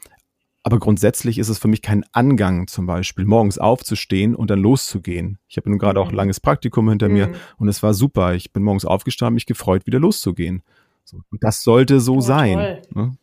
[0.66, 5.40] aber grundsätzlich ist es für mich kein Angang, zum Beispiel morgens aufzustehen und dann loszugehen.
[5.50, 6.18] Ich habe nun grade auch 'n Mhm.
[6.18, 7.36] langes Praktikum hinter mir Mhm.
[7.58, 8.36] und es war super.
[8.36, 10.64] Ich bin morgens aufgestanden, mich gefreut, wieder loszugehen.
[11.06, 13.18] So, und das sollte so Oh, sein, ne?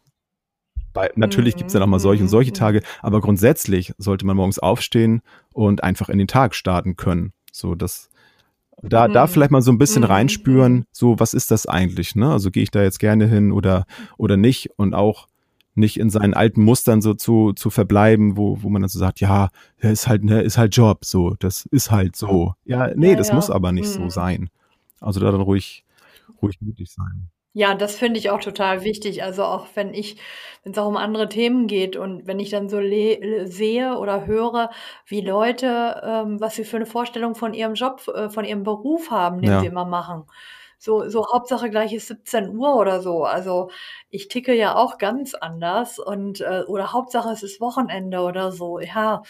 [0.92, 2.54] Weil natürlich gibt's dann auch Mhm, mal solche und mhm, solche mhm.
[2.54, 7.32] Tage, aber grundsätzlich sollte man morgens aufstehen und einfach in den Tag starten können.
[7.52, 8.08] So, das
[8.82, 9.28] da da Mhm.
[9.28, 10.86] vielleicht mal so 'n bisschen Mhm, reinspüren, mhm.
[10.92, 12.32] so, was ist das eigentlich, ne?
[12.32, 13.86] Also, gehe ich da jetzt gerne hin oder
[14.18, 14.70] oder nicht?
[14.78, 15.28] Und auch
[15.76, 19.20] nicht in seinen alten Mustern so zu zu verbleiben, wo wo man dann so sagt:
[19.20, 23.16] „Ja, ist halt ne, ist halt Job so, das ist halt so.“ Ja, ne, Ja,
[23.16, 23.54] das muss ja.
[23.56, 24.10] aber nicht so Mhm.
[24.10, 24.50] sein.
[25.00, 25.84] Also, da dann ruhig
[26.42, 27.30] ruhig mutig sein.
[27.56, 29.24] Ja, das finde ich auch total wichtig.
[29.24, 30.16] Also, auch wenn ich
[30.62, 34.70] wenn's auch um andere Themen geht und wenn ich dann so le sehe oder höre,
[35.06, 39.10] wie Leute, ähm was sie für 'ne Vorstellung von ihrem Job äh, von ihrem Beruf
[39.10, 39.66] haben, den sie Ja.
[39.66, 40.26] immer machen.
[40.78, 43.24] So so Hauptsache gleich ist 17:00 oder so.
[43.24, 43.70] Also,
[44.10, 48.78] ich ticke ja auch ganz anders und, äh oder Hauptsache es ist Wochenende oder so.
[48.78, 49.22] Ja,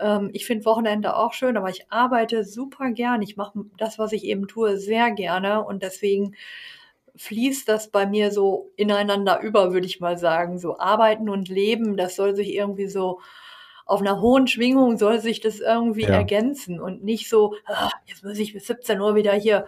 [0.00, 3.22] ähm, ich finde Wochenende auch schön, aber ich arbeite super gern.
[3.22, 6.34] Ich mache das, was ich eben tue, sehr gerne und deswegen
[7.20, 10.58] fließt das bei mir so ineinander über, würde ich mal sagen.
[10.58, 13.20] So arbeiten und leben, das soll sich irgendwie so
[13.84, 16.10] auf einer hohen Schwingung soll sich das irgendwie ja.
[16.10, 19.66] ergänzen und nicht so, ah, jetzt muss ich bis 17 Uhr wieder hier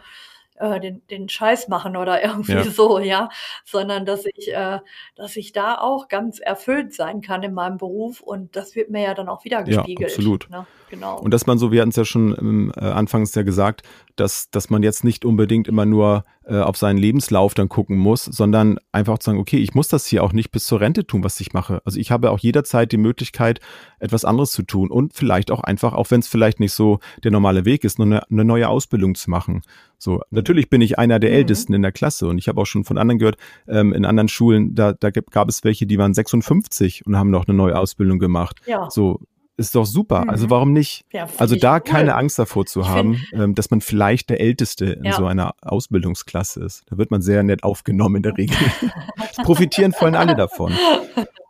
[0.57, 2.65] äh, den, den Scheiß machen oder irgendwie ja.
[2.65, 3.29] so, ja,
[3.65, 4.79] sondern dass ich, äh,
[5.17, 9.03] dass ich da auch ganz erfüllt sein kann in meinem Beruf und das wird mir
[9.03, 10.01] ja dann auch wieder gespiegelt.
[10.01, 10.51] Ja, absolut.
[10.51, 10.67] Ne?
[10.91, 11.19] Genau.
[11.19, 13.83] Und dass man so, wir hatten es ja schon im, äh, anfangs ja gesagt,
[14.17, 18.25] dass, dass man jetzt nicht unbedingt immer nur äh, auf seinen Lebenslauf dann gucken muss,
[18.25, 21.25] sondern einfach zu sagen, okay, ich muss das hier auch nicht bis zur Rente tun,
[21.25, 21.81] was ich mache.
[21.85, 23.61] Also ich habe auch jederzeit die Möglichkeit,
[24.01, 27.31] etwas anderes zu tun und vielleicht auch einfach, auch wenn es vielleicht nicht so der
[27.31, 29.63] normale Weg ist, nur eine, eine neue Ausbildung zu machen.
[29.99, 31.37] So, natürlich bin ich einer der mhm.
[31.37, 33.37] Ältesten in der Klasse und ich habe auch schon von anderen gehört,
[33.69, 37.47] ähm, in anderen Schulen, da, da gab es welche, die waren 56 und haben noch
[37.47, 38.61] eine neue Ausbildung gemacht.
[38.67, 38.89] Ja.
[38.91, 39.21] So,
[39.57, 40.25] ist doch super.
[40.25, 40.31] Mhm.
[40.31, 41.05] Also warum nicht?
[41.13, 41.81] Ja, also da cool.
[41.81, 45.13] keine Angst davor zu haben, ähm, dass man vielleicht der Älteste in ja.
[45.13, 46.85] so einer Ausbildungsklasse ist.
[46.87, 48.57] Da wird man sehr nett aufgenommen in der Regel.
[49.45, 50.73] profitieren vollen alle davon.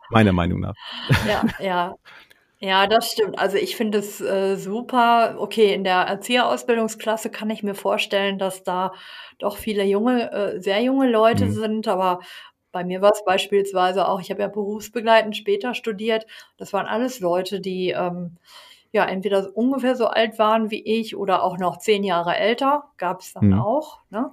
[0.09, 0.75] Meiner Meinung nach.
[1.27, 1.95] Ja, ja.
[2.63, 3.37] Ja, das stimmt.
[3.37, 5.35] Also ich finde es äh, super.
[5.37, 8.93] Okay, in der Erzieherausbildungsklasse kann ich mir vorstellen, dass da
[9.37, 11.51] doch viele junge, äh, sehr junge Leute mhm.
[11.51, 12.21] sind, aber
[12.71, 16.25] bei mir war es beispielsweise auch, ich habe ja berufsbegleitend später studiert.
[16.55, 18.37] Das waren alles Leute, die ähm,
[18.93, 23.19] ja entweder ungefähr so alt waren wie ich oder auch noch zehn Jahre älter, gab
[23.19, 23.59] es dann mhm.
[23.59, 23.99] auch.
[24.09, 24.31] Ne?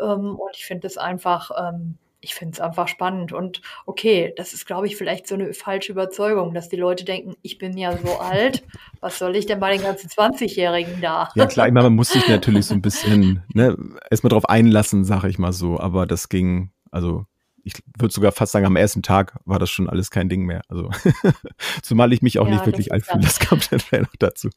[0.00, 3.32] Ähm, und ich finde es einfach, ähm, ich finde es einfach spannend.
[3.32, 7.34] Und okay, das ist, glaube ich, vielleicht so eine falsche Überzeugung, dass die Leute denken,
[7.42, 8.64] ich bin ja so alt,
[9.00, 11.28] was soll ich denn bei den ganzen 20-Jährigen da?
[11.34, 13.76] Ja, klar, ich meine, man muss sich natürlich so ein bisschen ne,
[14.10, 15.78] erstmal drauf einlassen, sage ich mal so.
[15.78, 17.26] Aber das ging, also
[17.64, 20.62] ich würde sogar fast sagen, am ersten Tag war das schon alles kein Ding mehr.
[20.68, 20.90] Also
[21.82, 24.48] zumal ich mich auch ja, nicht wirklich alt fühle, das kommt dann noch dazu.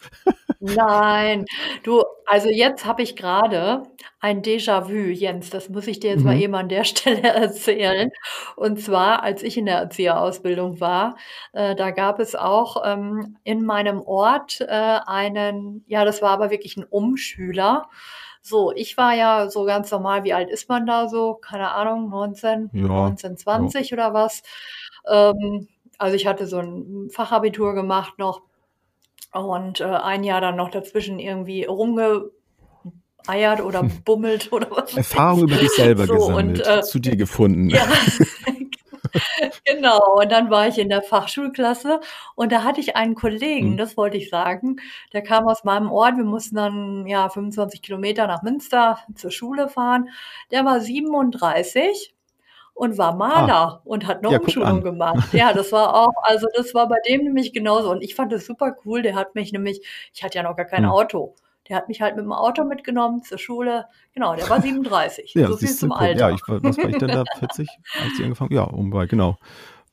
[0.62, 1.46] Nein,
[1.84, 3.84] du, also jetzt habe ich gerade
[4.20, 6.26] ein Déjà-vu, Jens, das muss ich dir jetzt mhm.
[6.26, 8.12] mal eben an der Stelle erzählen.
[8.56, 11.18] Und zwar, als ich in der Erzieherausbildung war,
[11.54, 16.52] äh, da gab es auch ähm, in meinem Ort äh, einen, ja, das war aber
[16.52, 17.90] wirklich ein Umschüler,
[18.44, 21.36] so, ich war ja so ganz normal, wie alt ist man da so?
[21.36, 23.96] Keine Ahnung, 19, ja, 19, 20 ja.
[23.96, 24.42] oder was.
[25.08, 25.68] Ähm,
[26.00, 28.42] also ich hatte so ein Fachabitur gemacht noch
[29.34, 32.32] und äh, ein Jahr dann noch dazwischen irgendwie rumgeeiert
[33.64, 34.96] oder bummelt oder was.
[34.96, 37.70] Erfahrung über dich selber so, gesammelt, und, äh, zu dir gefunden.
[37.70, 37.86] Ja,
[39.66, 40.20] genau.
[40.20, 42.02] Und dann war ich in der Fachschulklasse
[42.36, 43.78] und da hatte ich einen Kollegen, mhm.
[43.78, 44.78] das wollte ich sagen,
[45.14, 46.18] der kam aus meinem Ort.
[46.18, 50.10] Wir mussten dann ja 25 Kilometer nach Münster zur Schule fahren.
[50.52, 52.14] Der war 37
[52.74, 55.30] und war Maler ah, und hat eine ja, Umschulung gemacht.
[55.34, 57.92] Ja, das war auch, also das war bei dem nämlich genauso.
[57.92, 59.02] Und ich fand das super cool.
[59.02, 60.90] Der hat mich nämlich, ich hatte ja noch gar kein mhm.
[60.90, 61.36] Auto.
[61.70, 63.86] Der hat mich halt mit dem Auto mitgenommen zur Schule.
[64.14, 65.34] Genau, der war 37.
[65.36, 66.30] ja, so viel zum Alter.
[66.30, 67.24] Ja, ich, was war ich denn da?
[67.40, 67.70] 40,
[68.02, 68.54] als ich angefangen?
[68.54, 69.38] Ja, um genau.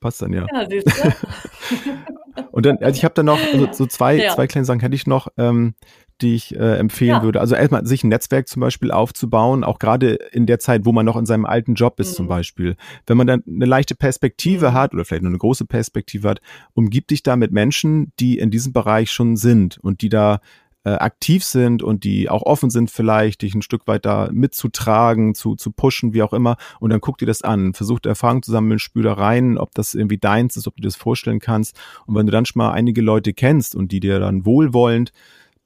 [0.00, 0.46] Passt dann ja.
[0.52, 2.44] Ja, siehst du?
[2.52, 4.32] Und dann, also ich habe dann noch also so zwei, ja.
[4.32, 5.74] zwei kleine Sachen hätte ich noch, ähm,
[6.22, 7.22] die ich äh, empfehlen ja.
[7.22, 7.40] würde.
[7.40, 11.07] Also erstmal sich ein Netzwerk zum Beispiel aufzubauen, auch gerade in der Zeit, wo man
[11.07, 12.16] noch in seinem alten Job ist mhm.
[12.16, 12.76] zum Beispiel.
[13.07, 14.74] Wenn man dann eine leichte Perspektive mhm.
[14.74, 16.40] hat oder vielleicht nur eine große Perspektive hat,
[16.74, 20.40] umgib dich da mit Menschen, die in diesem Bereich schon sind und die da
[20.85, 25.35] äh, aktiv sind und die auch offen sind vielleicht, dich ein Stück weit da mitzutragen,
[25.35, 26.57] zu, zu pushen, wie auch immer.
[26.81, 29.94] Und dann guck dir das an, versuch Erfahrung zu sammeln, spül da rein, ob das
[29.94, 31.78] irgendwie deins ist, ob du das vorstellen kannst.
[32.07, 35.12] Und wenn du dann schon mal einige Leute kennst und die dir dann wohlwollend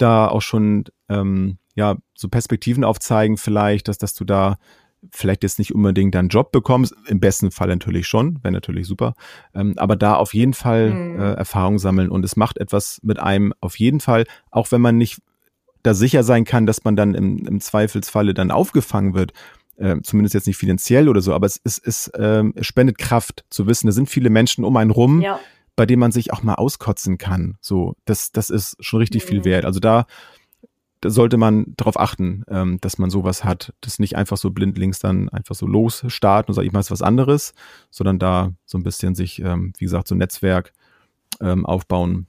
[0.02, 4.58] da auch schon ähm, ja so Perspektiven aufzeigen, vielleicht, dass, dass du da
[5.10, 9.14] vielleicht jetzt nicht unbedingt einen Job bekommst, im besten Fall natürlich schon, wäre natürlich super,
[9.54, 11.20] ähm, aber da auf jeden Fall mhm.
[11.20, 14.98] äh, Erfahrung sammeln und es macht etwas mit einem auf jeden Fall, auch wenn man
[14.98, 15.20] nicht
[15.82, 19.32] da sicher sein kann, dass man dann im, im Zweifelsfalle dann aufgefangen wird,
[19.76, 23.66] äh, zumindest jetzt nicht finanziell oder so, aber es, es, es, äh, spendet Kraft zu
[23.66, 25.40] wissen, da sind viele Menschen um einen rum, ja.
[25.76, 27.56] Bei denen man sich auch mal auskotzen kann.
[27.60, 29.28] So, das, das ist schon richtig mhm.
[29.28, 29.64] viel wert.
[29.64, 30.06] Also da
[31.02, 35.00] da sollte man darauf achten, ähm, dass man sowas hat, das nicht einfach so blindlings
[35.00, 37.54] dann einfach so losstarten und sagen, ich mache was anderes,
[37.90, 40.72] sondern da so ein bisschen sich, ähm, wie gesagt, so ein Netzwerk
[41.40, 42.28] ähm, aufbauen.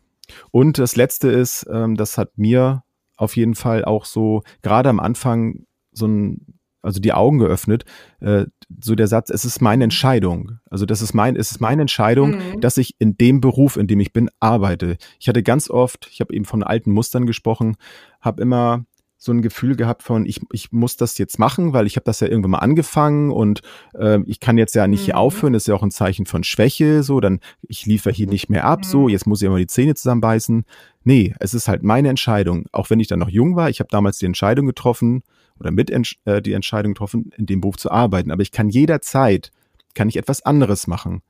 [0.49, 2.84] Und das Letzte ist, ähm, das hat mir
[3.15, 7.85] auf jeden Fall auch so gerade am Anfang so ein also die Augen geöffnet,
[8.19, 8.45] äh,
[8.81, 10.59] so der Satz, es ist meine Entscheidung.
[10.69, 12.61] Also das ist mein, es ist meine Entscheidung, mhm.
[12.61, 14.97] dass ich in dem Beruf, in dem ich bin, arbeite.
[15.19, 17.77] Ich hatte ganz oft, ich habe eben von alten Mustern gesprochen,
[18.21, 18.85] habe immer
[19.17, 22.19] so ein Gefühl gehabt von, ich, ich muss das jetzt machen, weil ich habe das
[22.19, 23.61] ja irgendwann mal angefangen und
[23.93, 25.05] äh, ich kann jetzt ja nicht mhm.
[25.05, 28.27] hier aufhören, das ist ja auch ein Zeichen von Schwäche, so, dann ich liefere hier
[28.27, 28.83] nicht mehr ab, mhm.
[28.83, 30.65] so, jetzt muss ich immer die Zähne zusammenbeißen.
[31.05, 33.87] Nee, es ist halt meine Entscheidung, auch wenn ich dann noch jung war, ich habe
[33.89, 35.23] damals die Entscheidung getroffen
[35.59, 38.31] oder mit äh, die Entscheidung getroffen, in dem Beruf zu arbeiten.
[38.31, 39.51] Aber ich kann jederzeit,
[39.93, 41.21] kann ich etwas anderes machen.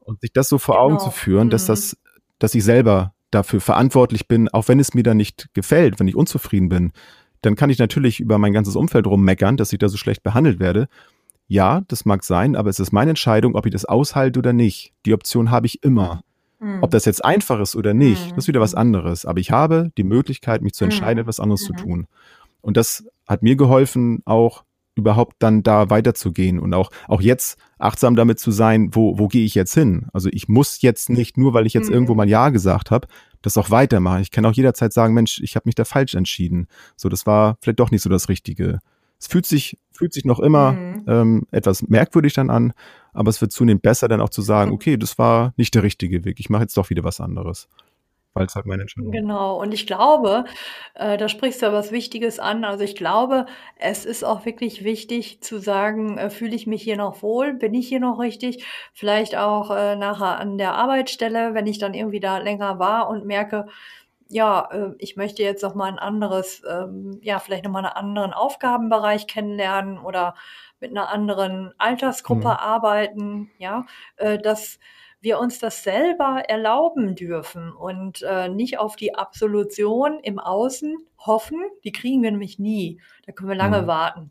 [0.00, 0.86] Und sich das so vor genau.
[0.86, 1.50] Augen zu führen, mhm.
[1.50, 1.96] dass das,
[2.38, 6.16] dass ich selber dafür verantwortlich bin, auch wenn es mir dann nicht gefällt, wenn ich
[6.16, 6.92] unzufrieden bin,
[7.42, 10.60] dann kann ich natürlich über mein ganzes Umfeld rummeckern, dass ich da so schlecht behandelt
[10.60, 10.88] werde.
[11.46, 14.92] Ja, das mag sein, aber es ist meine Entscheidung, ob ich das aushalte oder nicht.
[15.04, 16.22] Die Option habe ich immer.
[16.58, 16.82] Mhm.
[16.82, 18.30] Ob das jetzt einfach ist oder nicht, mhm.
[18.30, 18.78] das ist wieder was mhm.
[18.78, 19.26] anderes.
[19.26, 21.22] Aber ich habe die Möglichkeit, mich zu entscheiden, mhm.
[21.22, 21.76] etwas anderes zu mhm.
[21.76, 22.06] tun.
[22.64, 24.64] Und das hat mir geholfen, auch
[24.96, 29.44] überhaupt dann da weiterzugehen und auch, auch jetzt achtsam damit zu sein, wo, wo gehe
[29.44, 30.06] ich jetzt hin?
[30.12, 31.94] Also ich muss jetzt nicht, nur weil ich jetzt mhm.
[31.94, 33.08] irgendwo mal Ja gesagt habe,
[33.42, 34.22] das auch weitermachen.
[34.22, 36.68] Ich kann auch jederzeit sagen, Mensch, ich habe mich da falsch entschieden.
[36.96, 38.78] So, das war vielleicht doch nicht so das Richtige.
[39.18, 41.04] Es fühlt sich, fühlt sich noch immer mhm.
[41.08, 42.72] ähm, etwas merkwürdig dann an,
[43.12, 46.24] aber es wird zunehmend besser, dann auch zu sagen, okay, das war nicht der richtige
[46.24, 46.38] Weg.
[46.38, 47.68] Ich mache jetzt doch wieder was anderes
[48.34, 49.60] weil es halt meine Entscheidung Genau.
[49.60, 50.44] Und ich glaube,
[50.94, 52.64] äh, da sprichst du ja was Wichtiges an.
[52.64, 53.46] Also ich glaube,
[53.78, 57.54] es ist auch wirklich wichtig zu sagen, äh, fühle ich mich hier noch wohl?
[57.54, 58.66] Bin ich hier noch richtig?
[58.92, 63.24] Vielleicht auch äh, nachher an der Arbeitsstelle, wenn ich dann irgendwie da länger war und
[63.24, 63.66] merke,
[64.28, 67.96] ja, äh, ich möchte jetzt noch mal ein anderes, ähm, ja, vielleicht noch mal einen
[67.96, 70.34] anderen Aufgabenbereich kennenlernen oder
[70.80, 72.46] mit einer anderen Altersgruppe mhm.
[72.46, 74.78] arbeiten, ja, äh, dass
[75.24, 81.64] wir uns das selber erlauben dürfen und äh, nicht auf die Absolution im Außen hoffen.
[81.82, 83.00] Die kriegen wir nämlich nie.
[83.26, 83.86] Da können wir lange mhm.
[83.86, 84.30] warten.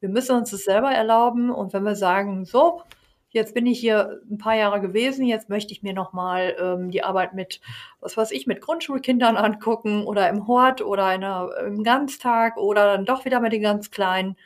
[0.00, 2.82] Wir müssen uns das selber erlauben und wenn wir sagen, so,
[3.30, 7.04] jetzt bin ich hier ein paar Jahre gewesen, jetzt möchte ich mir nochmal ähm, die
[7.04, 7.60] Arbeit mit,
[8.00, 12.96] was weiß ich, mit Grundschulkindern angucken oder im Hort oder in einer, im Ganztag oder
[12.96, 14.36] dann doch wieder mit den ganz Kleinen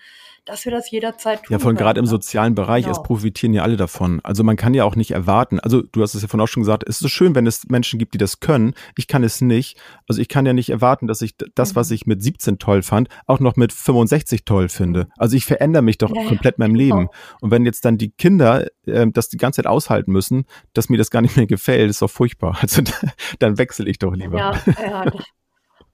[0.47, 1.53] dass wir das jederzeit tun.
[1.53, 2.97] Ja, von gerade im sozialen Bereich, genau.
[2.97, 4.21] es profitieren ja alle davon.
[4.23, 6.63] Also man kann ja auch nicht erwarten, also du hast es ja von auch schon
[6.63, 8.75] gesagt, es ist so schön, wenn es Menschen gibt, die das können.
[8.97, 9.77] Ich kann es nicht.
[10.09, 11.95] Also ich kann ja nicht erwarten, dass ich das, was mhm.
[11.97, 15.05] ich mit 17 toll fand, auch noch mit 65 toll finde.
[15.05, 15.13] Mhm.
[15.19, 16.97] Also ich verändere mich doch ja, komplett meinem genau.
[16.97, 17.09] Leben.
[17.41, 20.97] Und wenn jetzt dann die Kinder äh, das die ganze Zeit aushalten müssen, dass mir
[20.97, 22.57] das gar nicht mehr gefällt, ist doch furchtbar.
[22.67, 22.83] Also
[23.39, 24.39] dann wechsle ich doch lieber.
[24.39, 25.25] Ja, ja, das,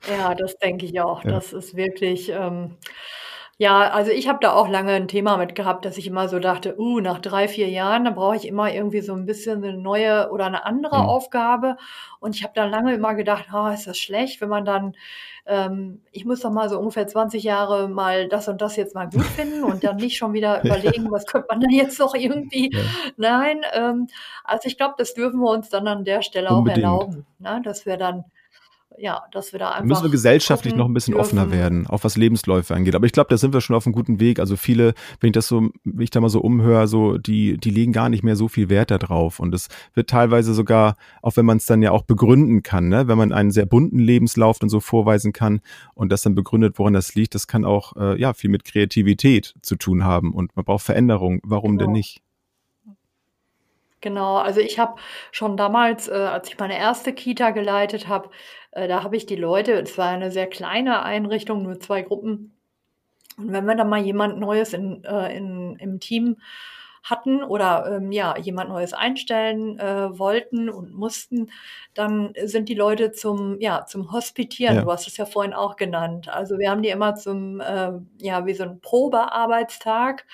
[0.08, 1.24] ja, das denke ich auch.
[1.24, 1.32] Ja.
[1.32, 2.30] Das ist wirklich.
[2.30, 2.76] Ähm,
[3.62, 6.40] ja, also ich habe da auch lange ein Thema mit gehabt, dass ich immer so
[6.40, 9.76] dachte, uh, nach drei, vier Jahren, da brauche ich immer irgendwie so ein bisschen eine
[9.78, 11.08] neue oder eine andere Mhm.
[11.08, 11.76] Aufgabe.
[12.18, 14.94] Und ich habe dann lange immer gedacht, ah, ist das schlecht, wenn man dann,
[15.46, 19.08] ähm, ich muss doch mal so ungefähr 20 Jahre mal das und das jetzt mal
[19.08, 22.70] gut finden und dann nicht schon wieder überlegen, was könnte man denn jetzt noch irgendwie.
[22.74, 22.80] Ja.
[23.16, 24.08] Nein, ähm,
[24.42, 27.60] also ich glaube, das dürfen wir uns dann an der Stelle auch erlauben, ne?
[27.64, 28.24] Dass wir dann
[28.98, 29.84] ja, dass wir da einfach.
[29.84, 31.38] Müssen wir gesellschaftlich noch ein bisschen dürfen.
[31.38, 32.94] offener werden, auch was Lebensläufe angeht.
[32.94, 34.38] Aber ich glaube, da sind wir schon auf einem guten Weg.
[34.38, 37.70] Also viele, wenn ich das so, wenn ich da mal so umhöre, so, die, die
[37.70, 39.40] legen gar nicht mehr so viel Wert darauf.
[39.40, 43.08] Und es wird teilweise sogar, auch wenn man es dann ja auch begründen kann, ne,
[43.08, 45.60] wenn man einen sehr bunten Lebenslauf dann so vorweisen kann
[45.94, 49.54] und das dann begründet, woran das liegt, das kann auch, äh, ja, viel mit Kreativität
[49.62, 50.32] zu tun haben.
[50.32, 51.40] Und man braucht Veränderung.
[51.44, 51.84] Warum genau.
[51.84, 52.22] denn nicht?
[54.02, 54.96] Genau, also ich habe
[55.30, 58.30] schon damals, äh, als ich meine erste Kita geleitet habe,
[58.72, 62.52] äh, da habe ich die Leute, es war eine sehr kleine Einrichtung, nur zwei Gruppen.
[63.38, 66.36] Und wenn wir dann mal jemand Neues in, äh, in, im Team
[67.04, 71.50] hatten oder ähm, ja, jemand Neues einstellen äh, wollten und mussten,
[71.94, 74.82] dann sind die Leute zum, ja, zum Hospitieren, ja.
[74.82, 76.28] du hast es ja vorhin auch genannt.
[76.28, 80.26] Also wir haben die immer zum, äh, ja, wie so ein Probearbeitstag,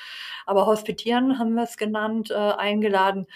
[0.47, 3.27] aber Hospitieren haben wir es genannt, äh, eingeladen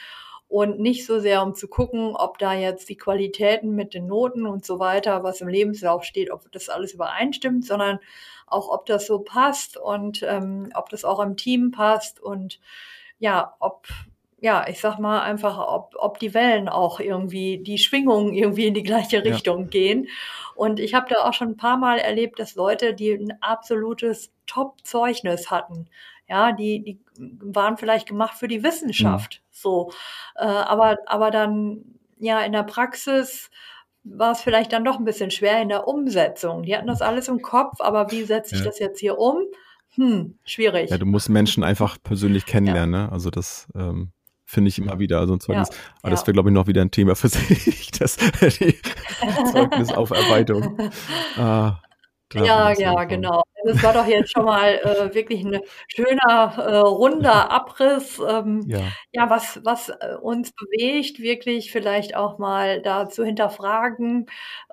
[0.53, 4.47] und nicht so sehr, um zu gucken, ob da jetzt die Qualitäten mit den Noten
[4.47, 8.01] und so weiter, was im Lebenslauf steht, ob das alles übereinstimmt, sondern
[8.47, 12.61] auch, ob das so passt und ähm, ob das auch im Team passt und
[13.19, 13.89] ja, ob
[14.41, 18.75] ja, ich sag mal einfach, ob, ob die Wellen auch irgendwie, die Schwingungen irgendwie in
[18.75, 19.69] die gleiche Richtung ja.
[19.69, 20.09] gehen.
[20.55, 24.33] Und ich habe da auch schon ein paar Mal erlebt, dass Leute, die ein absolutes
[24.47, 25.89] Top-Zeugnis hatten,
[26.33, 29.43] ja, die, die waren vielleicht gemacht für die Wissenschaft.
[29.43, 29.49] Mhm.
[29.51, 29.93] So.
[30.35, 31.85] Äh, aber, aber dann,
[32.19, 33.51] ja, in der Praxis
[34.03, 36.63] war es vielleicht dann doch ein bisschen schwer in der Umsetzung.
[36.63, 38.67] Die hatten das alles im Kopf, aber wie setze ich ja.
[38.67, 39.43] das jetzt hier um?
[39.91, 40.89] Hm, schwierig.
[40.89, 43.07] Ja, du musst Menschen einfach persönlich kennenlernen, ja.
[43.09, 43.13] ne?
[43.13, 44.13] Also das ähm,
[44.47, 45.21] finde ich immer wieder.
[45.21, 47.91] Also ein Zeugnis, ja, aber das wäre, glaube ich, noch wieder ein Thema für sich,
[47.99, 48.17] das
[49.53, 50.79] Zeugnisaufarbeitung.
[51.37, 51.77] Ah,
[52.35, 53.43] ja, ja, genau.
[53.65, 58.81] Das war doch jetzt schon mal äh, wirklich ein schöner, äh, runder Abriss, ähm, ja.
[59.13, 64.27] ja, was, was äh, uns bewegt, wirklich vielleicht auch mal da zu hinterfragen,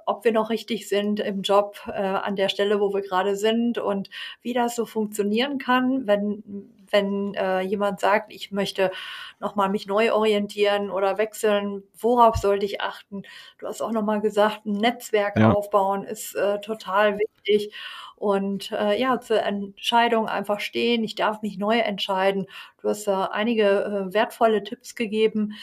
[0.06, 3.78] ob wir noch richtig sind im Job äh, an der Stelle, wo wir gerade sind
[3.78, 4.10] und
[4.42, 6.44] wie das so funktionieren kann, wenn
[6.92, 8.92] wenn äh, jemand sagt, ich möchte
[9.40, 13.24] nochmal mich neu orientieren oder wechseln, worauf sollte ich achten?
[13.58, 15.52] Du hast auch nochmal gesagt, ein Netzwerk ja.
[15.52, 17.74] aufbauen ist äh, total wichtig
[18.16, 21.04] und äh, ja, zur Entscheidung einfach stehen.
[21.04, 22.48] Ich darf mich neu entscheiden.
[22.82, 25.54] Du hast da einige äh, wertvolle Tipps gegeben,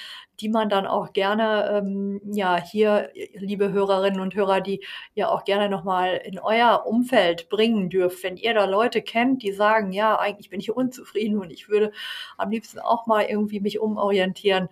[0.41, 4.84] die man dann auch gerne, ähm, ja, hier, liebe Hörerinnen und Hörer, die
[5.14, 8.22] ja auch gerne nochmal in euer Umfeld bringen dürft.
[8.22, 11.93] Wenn ihr da Leute kennt, die sagen, ja, eigentlich bin ich unzufrieden und ich würde
[12.37, 14.68] am liebsten auch mal irgendwie mich umorientieren,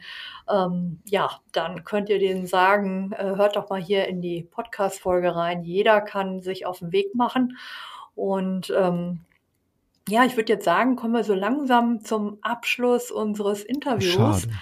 [0.51, 5.35] ähm, ja, dann könnt ihr denen sagen, äh, hört doch mal hier in die Podcast-Folge
[5.35, 5.65] rein.
[5.65, 7.57] Jeder kann sich auf den Weg machen
[8.15, 9.21] und ähm,
[10.09, 14.43] ja, ich würde jetzt sagen, kommen wir so langsam zum Abschluss unseres Interviews.
[14.43, 14.53] Schade.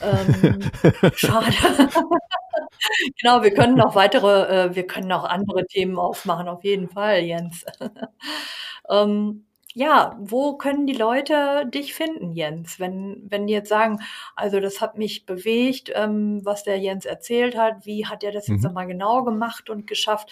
[0.00, 0.60] Ähm,
[1.14, 1.46] schade.
[3.20, 7.20] genau, wir können noch weitere, äh, wir können noch andere Themen aufmachen, auf jeden Fall,
[7.20, 7.64] Jens.
[8.90, 12.78] ähm, ja, wo können die Leute dich finden, Jens?
[12.78, 14.00] Wenn, wenn die jetzt sagen,
[14.36, 18.48] also das hat mich bewegt, ähm, was der Jens erzählt hat, wie hat er das
[18.48, 18.64] jetzt Mhm.
[18.68, 20.30] nochmal genau gemacht und geschafft?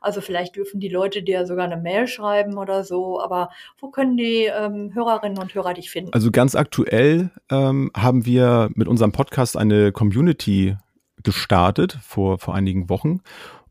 [0.00, 4.16] Also vielleicht dürfen die Leute dir sogar eine Mail schreiben oder so, aber wo können
[4.16, 6.12] die ähm, Hörerinnen und Hörer dich finden?
[6.12, 10.76] Also ganz aktuell ähm, haben wir mit unserem Podcast eine Community
[11.22, 13.20] gestartet vor, vor einigen Wochen.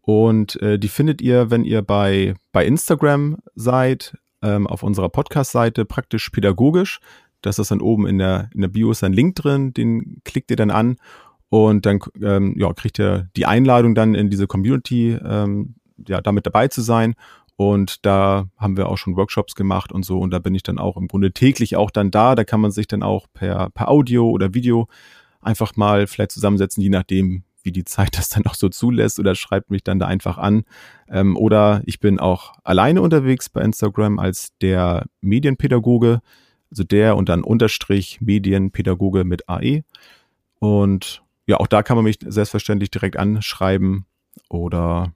[0.02, 5.86] Und äh, die findet ihr, wenn ihr bei, bei Instagram seid, ähm, auf unserer Podcast-Seite
[5.86, 7.00] praktisch pädagogisch.
[7.42, 10.52] Das ist dann oben in der, in der Bio ist ein Link drin, den klickt
[10.52, 10.98] ihr dann an
[11.50, 15.76] und dann ähm, ja, kriegt ihr die Einladung dann in diese Community, ähm,
[16.08, 17.16] ja, damit dabei zu sein.
[17.58, 20.18] Und da haben wir auch schon Workshops gemacht und so.
[20.18, 22.36] Und da bin ich dann auch im Grunde täglich auch dann da.
[22.36, 24.88] Da kann man sich dann auch per, per Audio oder Video
[25.42, 29.36] einfach mal vielleicht zusammensetzen, je nachdem, wie die Zeit das dann auch so zulässt oder
[29.36, 30.64] schreibt mich dann da einfach an.
[31.10, 36.22] Ähm, oder ich bin auch alleine unterwegs bei Instagram als der Medienpädagoge,
[36.70, 39.84] also der und dann Unterstrich Medienpädagoge mit AE.
[40.60, 44.06] Und ja, auch da kann man mich selbstverständlich direkt anschreiben
[44.50, 45.14] oder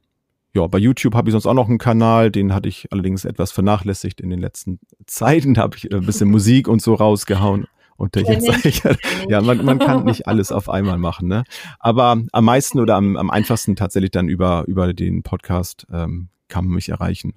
[0.55, 3.51] ja, bei YouTube habe ich sonst auch noch einen Kanal, den hatte ich allerdings etwas
[3.51, 5.53] vernachlässigt in den letzten Zeiten.
[5.53, 7.67] Da habe ich ein bisschen Musik und so rausgehauen.
[7.97, 11.27] Und Kenn jetzt ich, sage ich, ja, man, man kann nicht alles auf einmal machen,
[11.27, 11.43] ne?
[11.79, 16.65] Aber am meisten oder am, am einfachsten tatsächlich dann über, über den Podcast ähm, kann
[16.65, 17.33] man mich erreichen.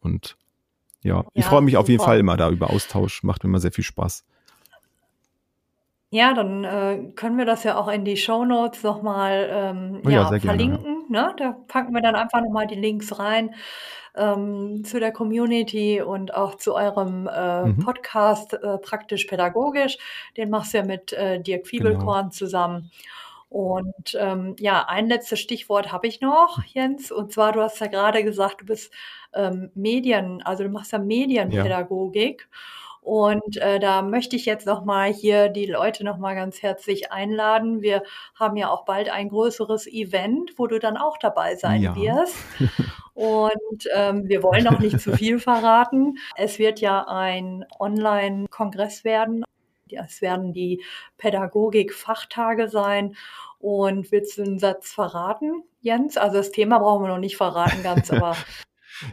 [0.00, 0.36] Und
[1.02, 2.02] ja, ich Ja, freue mich auf jeden.
[2.02, 4.24] Fall immer da über Austausch, macht mir immer sehr viel Spaß.
[6.10, 10.22] Ja, dann äh, können wir das ja auch in die Shownotes nochmal ähm, Oh ja,
[10.22, 10.68] ja, sehr gerne, ja.
[10.68, 11.04] verlinken.
[11.10, 11.34] Ne?
[11.36, 13.54] Da packen wir dann einfach nochmal die Links rein
[14.16, 17.78] ähm, zu der Community und auch zu eurem äh, Mhm.
[17.78, 19.98] Podcast äh, praktisch pädagogisch.
[20.36, 21.68] Den machst du ja mit äh, Dirk Genau.
[21.68, 22.90] Fiebelkorn zusammen.
[23.48, 27.12] Und ähm, ja, ein letztes Stichwort habe ich noch, Jens.
[27.12, 28.92] Und zwar, du hast ja gerade gesagt, du bist
[29.34, 30.98] ähm, Medien, also du machst ja
[31.52, 31.62] Ja.
[33.06, 37.80] Und äh, da möchte ich jetzt nochmal hier die Leute nochmal ganz herzlich einladen.
[37.80, 38.02] Wir
[38.34, 41.94] haben ja auch bald ein größeres Event, wo du dann auch dabei sein Ja.
[41.94, 42.34] wirst.
[43.14, 46.18] Und ähm, wir wollen noch nicht zu viel verraten.
[46.34, 49.44] Es wird ja ein Online-Kongress werden.
[49.88, 50.82] Es werden die
[51.16, 53.14] Pädagogik-Fachtage sein.
[53.60, 56.16] Und willst du einen Satz verraten, Jens?
[56.16, 58.34] Also das Thema brauchen wir noch nicht verraten ganz, aber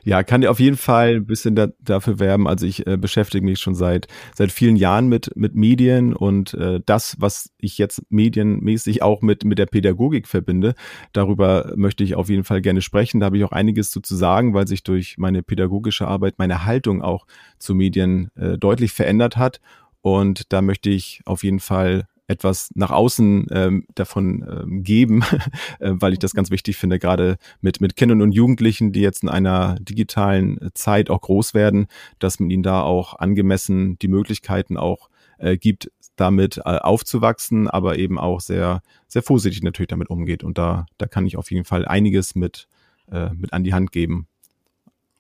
[0.04, 2.48] Ja, kann dir auf jeden Fall ein bisschen da, dafür werben.
[2.48, 6.80] Also ich äh, beschäftige mich schon seit seit vielen Jahren mit mit Medien und äh,
[6.86, 10.76] das, was ich jetzt medienmäßig auch mit mit der Pädagogik verbinde,
[11.12, 13.20] darüber möchte ich auf jeden Fall gerne sprechen.
[13.20, 16.66] Da habe ich auch einiges zu, zu sagen, weil sich durch meine pädagogische Arbeit meine
[16.66, 17.26] Haltung auch
[17.60, 19.60] zu Medien äh, deutlich verändert hat.
[20.02, 25.24] Und da möchte ich auf jeden Fall etwas nach außen ähm, davon ähm, geben,
[25.80, 29.24] äh, weil ich das ganz wichtig finde, gerade mit, mit Kindern und Jugendlichen, die jetzt
[29.24, 31.88] in einer digitalen Zeit auch groß werden,
[32.20, 37.98] dass man ihnen da auch angemessen die Möglichkeiten auch äh, gibt, damit äh, aufzuwachsen, aber
[37.98, 40.44] eben auch sehr, sehr vorsichtig natürlich damit umgeht.
[40.44, 42.68] Und da, da kann ich auf jeden Fall einiges mit,
[43.12, 44.28] äh, mit an die Hand geben.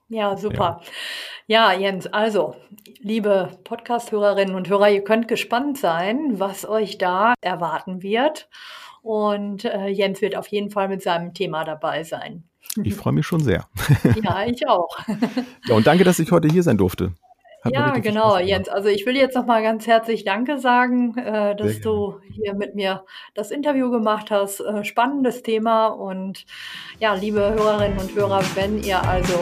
[0.10, 0.82] Ja, super.
[0.82, 0.88] Ja,
[1.48, 2.56] Jens, also,
[3.00, 8.48] liebe Podcast-Hörerinnen und Hörer, ihr könnt gespannt sein, was euch da erwarten wird.
[9.02, 12.44] Und äh, Jens wird auf jeden Fall mit seinem Thema dabei sein.
[12.82, 13.68] Ich freue mich schon sehr.
[14.24, 14.98] Ja, ich auch.
[15.68, 17.14] Ja, und danke, dass ich heute hier sein durfte.
[17.64, 18.38] Hat Ja, genau.
[18.38, 18.68] Jens.
[18.68, 23.06] Also ich will jetzt nochmal ganz herzlich Danke sagen, äh, dass du hier mit mir
[23.36, 24.60] das Interview gemacht hast.
[24.60, 26.46] Äh, spannendes Thema und
[27.00, 29.34] ja, liebe Hörerinnen und Hörer, wenn ihr also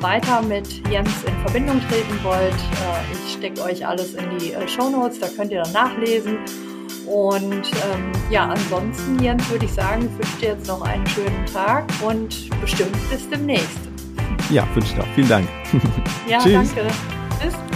[0.00, 4.66] weiter mit Jens in Verbindung treten wollt, äh, ich stecke euch alles in die äh,
[4.66, 6.38] Show Notes, da könnt ihr dann nachlesen.
[7.06, 11.46] Und ähm, ja, ansonsten, Jens, würde ich sagen, ich wünsche dir jetzt noch einen schönen
[11.46, 13.78] Tag und bestimmt bis demnächst.
[14.50, 15.06] Ja, wünsche ich auch.
[15.14, 15.48] Vielen Dank.
[16.28, 16.74] Ja, Tschüss.
[16.74, 16.88] danke.
[17.40, 17.67] Tschüss.